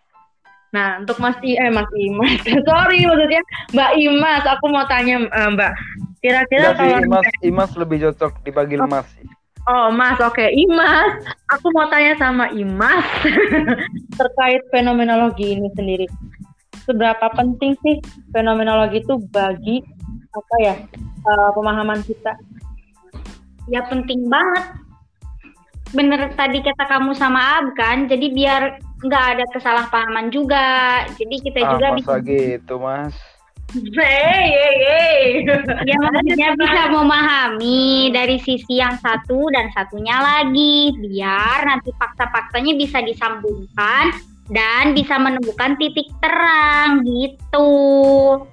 Nah 0.72 0.98
untuk 1.04 1.20
Mas 1.20 1.37
I 1.44 1.61
eh 1.61 1.68
Mas 1.68 1.88
Imas 1.92 2.32
sorry 2.68 3.04
maksudnya 3.04 3.42
Mbak 3.76 3.90
Imas 4.00 4.44
aku 4.48 4.64
mau 4.72 4.85
tanya 4.88 5.20
eh, 5.28 5.48
Mbak 5.52 5.72
kira-kira 6.22 6.72
kalau 6.78 6.98
Imas, 7.02 7.26
Imas 7.42 7.70
lebih 7.76 7.98
cocok 8.08 8.32
dipanggil 8.46 8.80
Mas 8.87 9.04
sih. 9.18 9.26
Oh 9.70 9.94
Mas, 9.94 10.18
oke 10.18 10.42
Imas. 10.42 11.22
Aku 11.54 11.70
mau 11.70 11.87
tanya 11.87 12.18
sama 12.18 12.50
Imas 12.50 13.06
terkait 14.18 14.62
fenomenologi 14.74 15.54
ini 15.54 15.70
sendiri. 15.78 16.06
Seberapa 16.82 17.30
penting 17.35 17.78
sih 17.82 18.02
fenomenologi 18.35 19.02
itu 19.06 19.22
bagi 19.30 19.78
apa 20.35 20.54
ya 20.62 20.74
eh, 21.02 21.50
pemahaman 21.54 22.02
kita? 22.02 22.35
Ya 23.70 23.87
penting 23.87 24.26
banget. 24.26 24.82
Bener 25.94 26.35
tadi 26.35 26.58
kata 26.58 26.88
kamu 26.88 27.14
sama 27.14 27.62
Ab 27.62 27.76
kan, 27.76 28.08
jadi 28.11 28.26
biar 28.32 28.62
nggak 29.02 29.24
ada 29.36 29.44
kesalahpahaman 29.50 30.30
juga. 30.30 31.02
Jadi 31.18 31.36
kita 31.42 31.58
Ah, 31.66 31.70
juga 31.76 31.86
bisa 31.98 32.14
gitu, 32.22 32.74
Mas. 32.78 33.14
Hey, 33.72 34.52
hey, 34.52 34.74
hey. 34.84 35.20
ya 35.88 35.96
maksudnya 35.96 36.52
bisa 36.60 36.92
memahami 36.92 38.12
dari 38.12 38.36
sisi 38.36 38.76
yang 38.84 39.00
satu 39.00 39.48
dan 39.48 39.72
satunya 39.72 40.12
lagi 40.20 40.92
biar 41.00 41.64
nanti 41.64 41.88
fakta-faktanya 41.96 42.76
bisa 42.76 43.00
disambungkan 43.00 44.12
dan 44.52 44.92
bisa 44.92 45.16
menemukan 45.16 45.80
titik 45.80 46.04
terang 46.20 47.00
gitu. 47.00 47.70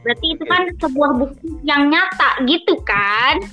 Berarti 0.08 0.28
itu 0.40 0.44
kan 0.48 0.72
sebuah 0.80 1.12
bukti 1.20 1.52
yang 1.68 1.92
nyata 1.92 2.40
gitu 2.48 2.80
kan? 2.88 3.44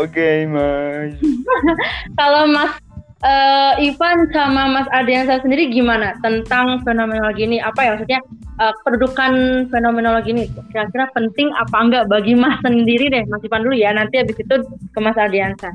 Oke, 0.00 0.48
Mas. 0.48 1.14
Kalau 2.18 2.48
Mas 2.48 2.74
eh, 3.24 3.72
Ivan 3.88 4.28
sama 4.32 4.68
Mas 4.68 4.88
Adiansa 4.92 5.40
sendiri 5.40 5.68
gimana 5.72 6.16
tentang 6.20 6.80
fenomenologi 6.82 7.46
ini? 7.46 7.58
Apa 7.60 7.80
ya 7.84 7.90
maksudnya 7.96 8.20
eh, 8.60 8.74
kedudukan 8.84 9.32
fenomenologi 9.68 10.30
ini? 10.32 10.44
Kira-kira 10.72 11.08
penting 11.12 11.52
apa 11.56 11.76
enggak 11.80 12.04
bagi 12.08 12.34
Mas 12.36 12.58
sendiri 12.64 13.08
deh? 13.12 13.24
Mas 13.28 13.44
Ivan 13.44 13.64
dulu 13.64 13.76
ya, 13.76 13.90
nanti 13.92 14.20
habis 14.20 14.36
itu 14.36 14.54
ke 14.66 14.98
Mas 14.98 15.16
Adiansa. 15.16 15.70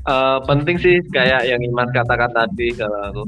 Eh, 0.00 0.38
penting 0.48 0.80
sih 0.80 0.96
kayak 1.12 1.44
yang 1.44 1.60
Imas 1.60 1.92
katakan 1.92 2.32
tadi 2.32 2.72
kalau 2.72 2.98
aku. 3.12 3.22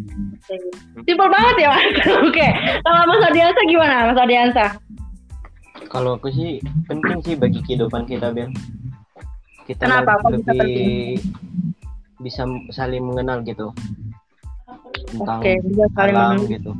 Simpel 1.04 1.28
banget 1.28 1.56
ya 1.64 1.68
Mas. 1.72 1.84
Oke, 2.26 2.48
kalau 2.80 3.00
Mas 3.06 3.22
Adiansa 3.28 3.60
gimana 3.68 4.08
Mas 4.08 4.20
Adiansa? 4.20 4.66
kalau 5.92 6.16
aku 6.16 6.32
sih 6.32 6.56
penting 6.88 7.20
sih 7.20 7.34
bagi 7.36 7.60
kehidupan 7.60 8.08
kita 8.08 8.32
Bel 8.32 8.48
kita 9.68 9.84
Kenapa? 9.84 10.18
Bisa 10.32 10.52
lebih 10.56 11.20
bisa 12.22 12.46
saling 12.70 13.02
mengenal 13.02 13.42
gitu 13.42 13.74
tentang 15.12 15.42
Oke, 15.42 15.58
bisa 15.66 15.84
saling 15.98 16.16
alam 16.16 16.38
mengenal. 16.38 16.54
gitu 16.54 16.72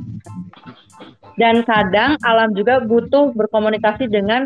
dan 1.37 1.65
kadang 1.65 2.13
alam 2.21 2.53
juga 2.53 2.81
butuh 2.83 3.33
berkomunikasi 3.33 4.05
dengan 4.05 4.45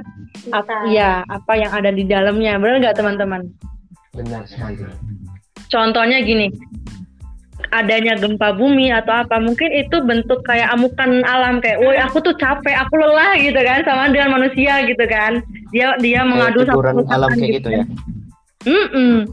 apa, 0.55 0.87
ya 0.87 1.23
apa 1.27 1.53
yang 1.59 1.71
ada 1.75 1.91
di 1.91 2.07
dalamnya. 2.07 2.55
Benar 2.55 2.79
nggak 2.79 2.97
teman-teman? 2.97 3.41
Benar 4.15 4.47
sekali. 4.47 4.87
Contohnya 5.67 6.23
gini, 6.23 6.47
adanya 7.75 8.15
gempa 8.15 8.55
bumi 8.55 8.95
atau 8.95 9.11
apa 9.11 9.35
mungkin 9.43 9.67
itu 9.75 9.99
bentuk 9.99 10.47
kayak 10.47 10.71
amukan 10.71 11.27
alam 11.27 11.59
kayak, 11.59 11.83
woi 11.83 11.99
aku 11.99 12.23
tuh 12.23 12.35
capek, 12.39 12.75
aku 12.79 12.95
lelah 12.95 13.35
gitu 13.35 13.59
kan 13.59 13.83
sama 13.83 14.07
dengan 14.07 14.39
manusia 14.39 14.87
gitu 14.87 15.03
kan. 15.11 15.43
Dia 15.75 15.99
dia 15.99 16.23
mengadu 16.23 16.63
sama 16.63 17.03
alam 17.11 17.35
kayak 17.35 17.59
gitu, 17.59 17.69
ya. 17.75 17.83
Mm-mm. 18.63 19.27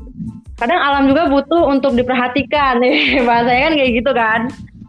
Kadang 0.54 0.80
alam 0.80 1.02
juga 1.10 1.26
butuh 1.26 1.66
untuk 1.66 1.98
diperhatikan 1.98 2.78
nih 2.78 3.18
bahasanya 3.28 3.62
kan 3.70 3.74
kayak 3.74 3.92
gitu 3.98 4.10
kan. 4.14 4.40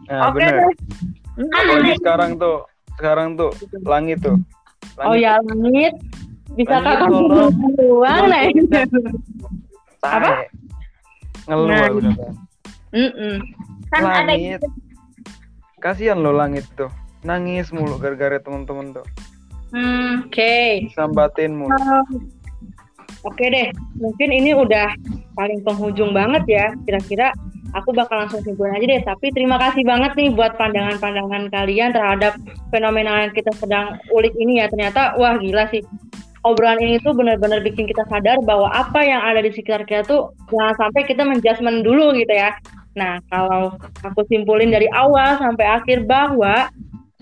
Nah, 0.05 0.29
Oke. 0.29 0.45
Okay. 0.45 1.49
Apalagi 1.51 1.93
sekarang 1.99 2.31
tuh, 2.37 2.57
sekarang 2.95 3.27
tuh 3.35 3.51
langit 3.83 4.21
tuh. 4.21 4.37
Langit. 4.95 5.09
Oh 5.09 5.15
ya 5.17 5.41
langit. 5.41 5.93
Bisa 6.55 6.77
kakak 6.79 7.09
uang 7.11 8.23
nah 8.31 8.43
Apa? 10.05 10.47
Ngeluh 11.49 11.67
nah. 11.67 11.89
udah 11.91 12.13
Mm 12.95 13.11
-mm. 13.11 13.35
Kan 13.91 14.01
langit. 14.07 14.63
ada 14.63 14.69
Kasihan 15.83 16.23
lo 16.23 16.31
langit 16.31 16.63
tuh. 16.79 16.87
Nangis 17.27 17.73
mulu 17.75 17.99
gara-gara 17.99 18.39
temen-temen 18.39 18.95
tuh. 18.95 19.05
Hmm, 19.75 20.29
oke. 20.29 20.31
Okay. 20.31 20.87
Sambatin 20.95 21.59
mulu. 21.59 21.75
Oke 23.25 23.49
deh, 23.49 23.73
mungkin 23.97 24.29
ini 24.29 24.53
udah 24.53 24.93
paling 25.33 25.65
penghujung 25.65 26.13
banget 26.13 26.43
ya. 26.45 26.65
Kira-kira 26.85 27.33
aku 27.73 27.91
bakal 27.91 28.25
langsung 28.25 28.41
simpulin 28.45 28.77
aja 28.77 28.85
deh. 28.85 29.01
Tapi 29.03 29.33
terima 29.33 29.57
kasih 29.59 29.83
banget 29.83 30.13
nih 30.15 30.29
buat 30.31 30.55
pandangan-pandangan 30.55 31.49
kalian 31.51 31.91
terhadap 31.91 32.37
fenomena 32.69 33.27
yang 33.27 33.33
kita 33.33 33.51
sedang 33.57 33.99
ulik 34.13 34.31
ini 34.37 34.63
ya. 34.63 34.71
Ternyata 34.71 35.17
wah 35.17 35.35
gila 35.37 35.67
sih. 35.73 35.83
Obrolan 36.45 36.77
ini 36.77 37.01
tuh 37.01 37.17
benar-benar 37.17 37.65
bikin 37.65 37.89
kita 37.89 38.05
sadar 38.05 38.37
bahwa 38.45 38.69
apa 38.69 39.01
yang 39.01 39.17
ada 39.17 39.41
di 39.41 39.49
sekitar 39.49 39.81
kita 39.81 40.05
tuh 40.05 40.29
jangan 40.53 40.77
sampai 40.77 41.01
kita 41.01 41.25
menjudgment 41.25 41.81
dulu 41.81 42.13
gitu 42.13 42.29
ya. 42.29 42.53
Nah, 42.95 43.17
kalau 43.27 43.75
aku 44.05 44.21
simpulin 44.29 44.69
dari 44.69 44.85
awal 44.93 45.41
sampai 45.41 45.65
akhir 45.65 46.05
bahwa 46.05 46.69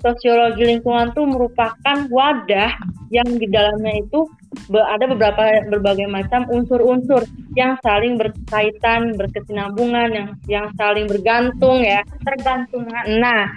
sosiologi 0.03 0.67
lingkungan 0.67 1.15
tuh 1.15 1.23
merupakan 1.23 1.97
wadah 2.11 2.75
yang 3.09 3.25
di 3.39 3.47
dalamnya 3.47 4.03
itu 4.03 4.27
ada 4.73 5.05
beberapa 5.07 5.63
berbagai 5.71 6.05
macam 6.11 6.45
unsur-unsur 6.51 7.23
yang 7.55 7.79
saling 7.81 8.19
berkaitan, 8.19 9.15
berkesinambungan, 9.15 10.09
yang 10.11 10.27
yang 10.45 10.67
saling 10.75 11.07
bergantung 11.07 11.81
ya, 11.81 12.01
tergantungan. 12.25 13.05
Nah, 13.21 13.49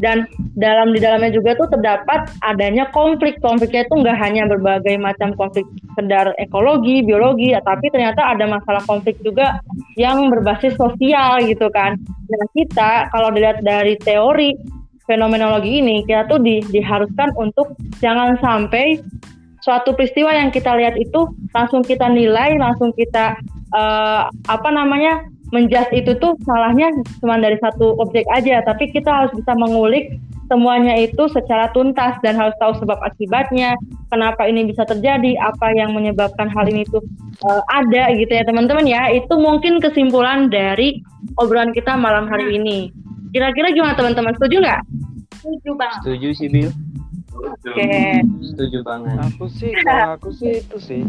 dan 0.00 0.24
dalam 0.56 0.96
di 0.96 0.98
dalamnya 0.98 1.28
juga 1.28 1.52
tuh 1.60 1.68
terdapat 1.68 2.32
adanya 2.40 2.88
konflik. 2.90 3.36
Konfliknya 3.44 3.84
itu 3.84 3.94
nggak 4.00 4.18
hanya 4.18 4.48
berbagai 4.48 4.96
macam 4.96 5.36
konflik 5.36 5.68
sekedar 5.92 6.32
ekologi 6.40 7.04
biologi 7.04 7.52
tapi 7.60 7.92
ternyata 7.92 8.32
ada 8.32 8.48
masalah 8.48 8.80
konflik 8.88 9.20
juga 9.20 9.60
yang 10.00 10.32
berbasis 10.32 10.72
sosial 10.80 11.44
gitu 11.44 11.68
kan. 11.68 12.00
Nah 12.00 12.46
kita 12.56 13.12
kalau 13.12 13.28
dilihat 13.28 13.60
dari 13.60 14.00
teori 14.00 14.79
fenomenologi 15.10 15.82
ini 15.82 16.06
kita 16.06 16.30
tuh 16.30 16.38
di, 16.38 16.62
diharuskan 16.70 17.34
untuk 17.34 17.74
jangan 17.98 18.38
sampai 18.38 19.02
suatu 19.58 19.92
peristiwa 19.92 20.30
yang 20.30 20.54
kita 20.54 20.70
lihat 20.78 20.94
itu 20.94 21.26
langsung 21.50 21.82
kita 21.82 22.06
nilai, 22.06 22.54
langsung 22.56 22.94
kita 22.94 23.34
uh, 23.74 24.30
apa 24.46 24.68
namanya 24.70 25.26
menjas 25.50 25.90
itu 25.90 26.14
tuh 26.22 26.38
salahnya 26.46 26.94
cuma 27.18 27.36
dari 27.42 27.58
satu 27.58 27.98
objek 27.98 28.22
aja, 28.30 28.62
tapi 28.62 28.88
kita 28.94 29.10
harus 29.10 29.34
bisa 29.34 29.52
mengulik 29.58 30.14
semuanya 30.50 30.98
itu 30.98 31.30
secara 31.30 31.70
tuntas 31.70 32.18
dan 32.26 32.34
harus 32.34 32.54
tahu 32.58 32.74
sebab 32.82 32.98
akibatnya, 33.06 33.78
kenapa 34.10 34.46
ini 34.50 34.66
bisa 34.66 34.82
terjadi, 34.82 35.38
apa 35.38 35.70
yang 35.78 35.94
menyebabkan 35.94 36.50
hal 36.50 36.66
ini 36.66 36.82
tuh 36.90 37.02
uh, 37.46 37.62
ada 37.70 38.10
gitu 38.18 38.34
ya 38.34 38.42
teman-teman 38.42 38.86
ya. 38.86 39.10
Itu 39.14 39.38
mungkin 39.38 39.78
kesimpulan 39.78 40.50
dari 40.50 41.02
obrolan 41.38 41.70
kita 41.70 41.94
malam 41.94 42.26
hari 42.26 42.58
ini. 42.58 42.90
Kira-kira 43.30 43.68
gimana 43.70 43.94
teman-teman? 43.94 44.34
Setuju 44.36 44.56
nggak? 44.62 44.82
Setuju 45.40 45.70
bang. 45.78 45.94
Setuju 46.02 46.28
sih 46.34 46.48
Bill. 46.50 46.70
Oke. 47.30 47.72
Okay. 47.72 48.20
Setuju 48.44 48.78
banget. 48.84 49.16
Aku 49.32 49.46
sih, 49.48 49.72
kalau 49.86 50.18
aku 50.18 50.30
sih 50.34 50.60
itu 50.60 50.76
sih 50.78 51.02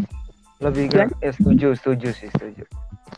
lebih 0.62 0.94
kan 0.94 1.10
eh, 1.26 1.34
setuju, 1.34 1.74
setuju 1.74 2.10
sih, 2.14 2.30
setuju. 2.38 2.64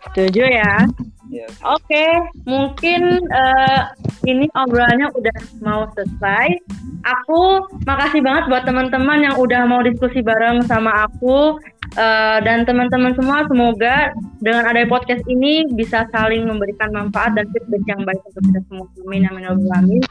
Setuju 0.10 0.44
ya. 0.48 0.88
Yes. 1.34 1.50
Oke, 1.66 1.82
okay. 1.89 2.12
mungkin 2.46 3.26
uh, 3.34 3.89
ini 4.30 4.46
obrolannya 4.54 5.10
udah 5.18 5.38
mau 5.66 5.89
selesai. 5.98 6.62
Aku 7.04 7.68
makasih 7.89 8.22
banget 8.22 8.48
buat 8.48 8.63
teman-teman 8.70 9.26
yang 9.26 9.36
udah 9.42 9.66
mau 9.66 9.82
diskusi 9.82 10.22
bareng 10.22 10.62
sama 10.70 11.10
aku. 11.10 11.58
Uh, 11.94 12.42
dan 12.42 12.66
teman-teman 12.66 13.14
semua 13.14 13.46
semoga 13.46 14.10
dengan 14.42 14.66
adanya 14.66 14.90
podcast 14.90 15.22
ini 15.30 15.70
bisa 15.78 16.10
saling 16.10 16.50
memberikan 16.50 16.90
manfaat 16.90 17.38
dan 17.38 17.46
feedback 17.54 17.86
yang 17.86 18.02
baik 18.02 18.18
untuk 18.34 18.44
kita 18.50 18.62
semua. 18.66 18.86
Amin 19.06 19.30
amin 19.30 19.44
amin. 19.46 20.02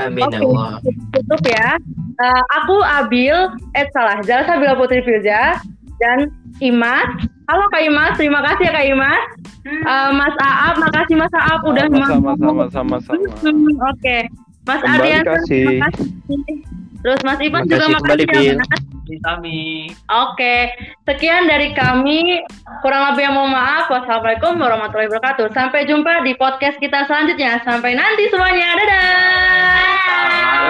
Amin 0.00 0.24
okay, 0.24 0.40
Allah. 0.40 0.80
Tutup 1.12 1.42
ya. 1.44 1.76
Uh, 2.16 2.42
aku 2.60 2.76
Abil, 2.80 3.36
eh 3.76 3.86
salah, 3.92 4.24
Jala 4.24 4.48
Sabila 4.48 4.80
Putri 4.80 5.04
Firza 5.04 5.60
dan 6.00 6.32
Imas. 6.64 7.28
Halo 7.52 7.68
Kak 7.68 7.82
Imas, 7.84 8.16
terima 8.16 8.40
kasih 8.40 8.70
ya 8.70 8.72
Kak 8.72 8.86
Imas. 8.88 9.24
Uh, 9.68 10.10
Mas 10.16 10.36
Aap, 10.40 10.74
makasih 10.80 11.20
Mas 11.20 11.34
Aap 11.36 11.60
udah 11.68 11.84
sama 11.92 12.32
sama 12.40 12.64
sama 12.72 12.96
sama. 13.04 13.28
Hmm, 13.44 13.76
Oke. 13.92 14.00
Okay. 14.00 14.22
Mas 14.64 14.80
Ardian, 14.88 15.24
terima 15.24 15.88
kasih. 15.92 16.79
Terus 17.00 17.20
Mas 17.24 17.40
Ivan 17.40 17.64
juga 17.64 17.86
makasih 17.96 18.28
ya 18.28 18.54
Mas. 18.60 18.82
Kami. 19.10 19.90
Oke, 20.06 20.70
sekian 21.02 21.50
dari 21.50 21.74
kami. 21.74 22.46
Kurang 22.78 23.10
lebih 23.10 23.26
yang 23.26 23.34
mohon 23.34 23.50
maaf. 23.50 23.90
Wassalamualaikum 23.90 24.54
warahmatullahi 24.54 25.10
wabarakatuh. 25.10 25.50
Sampai 25.50 25.82
jumpa 25.90 26.22
di 26.22 26.38
podcast 26.38 26.78
kita 26.78 27.10
selanjutnya. 27.10 27.58
Sampai 27.66 27.98
nanti 27.98 28.30
semuanya. 28.30 28.70
Dadah. 28.78 29.90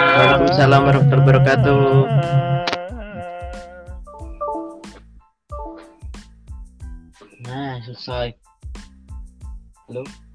Waalaikumsalam 0.01 0.81
warahmatullahi 0.89 1.27
wabarakatuh. 1.29 1.85
Nah, 7.45 7.77
selesai. 7.85 8.33
Halo. 9.91 10.30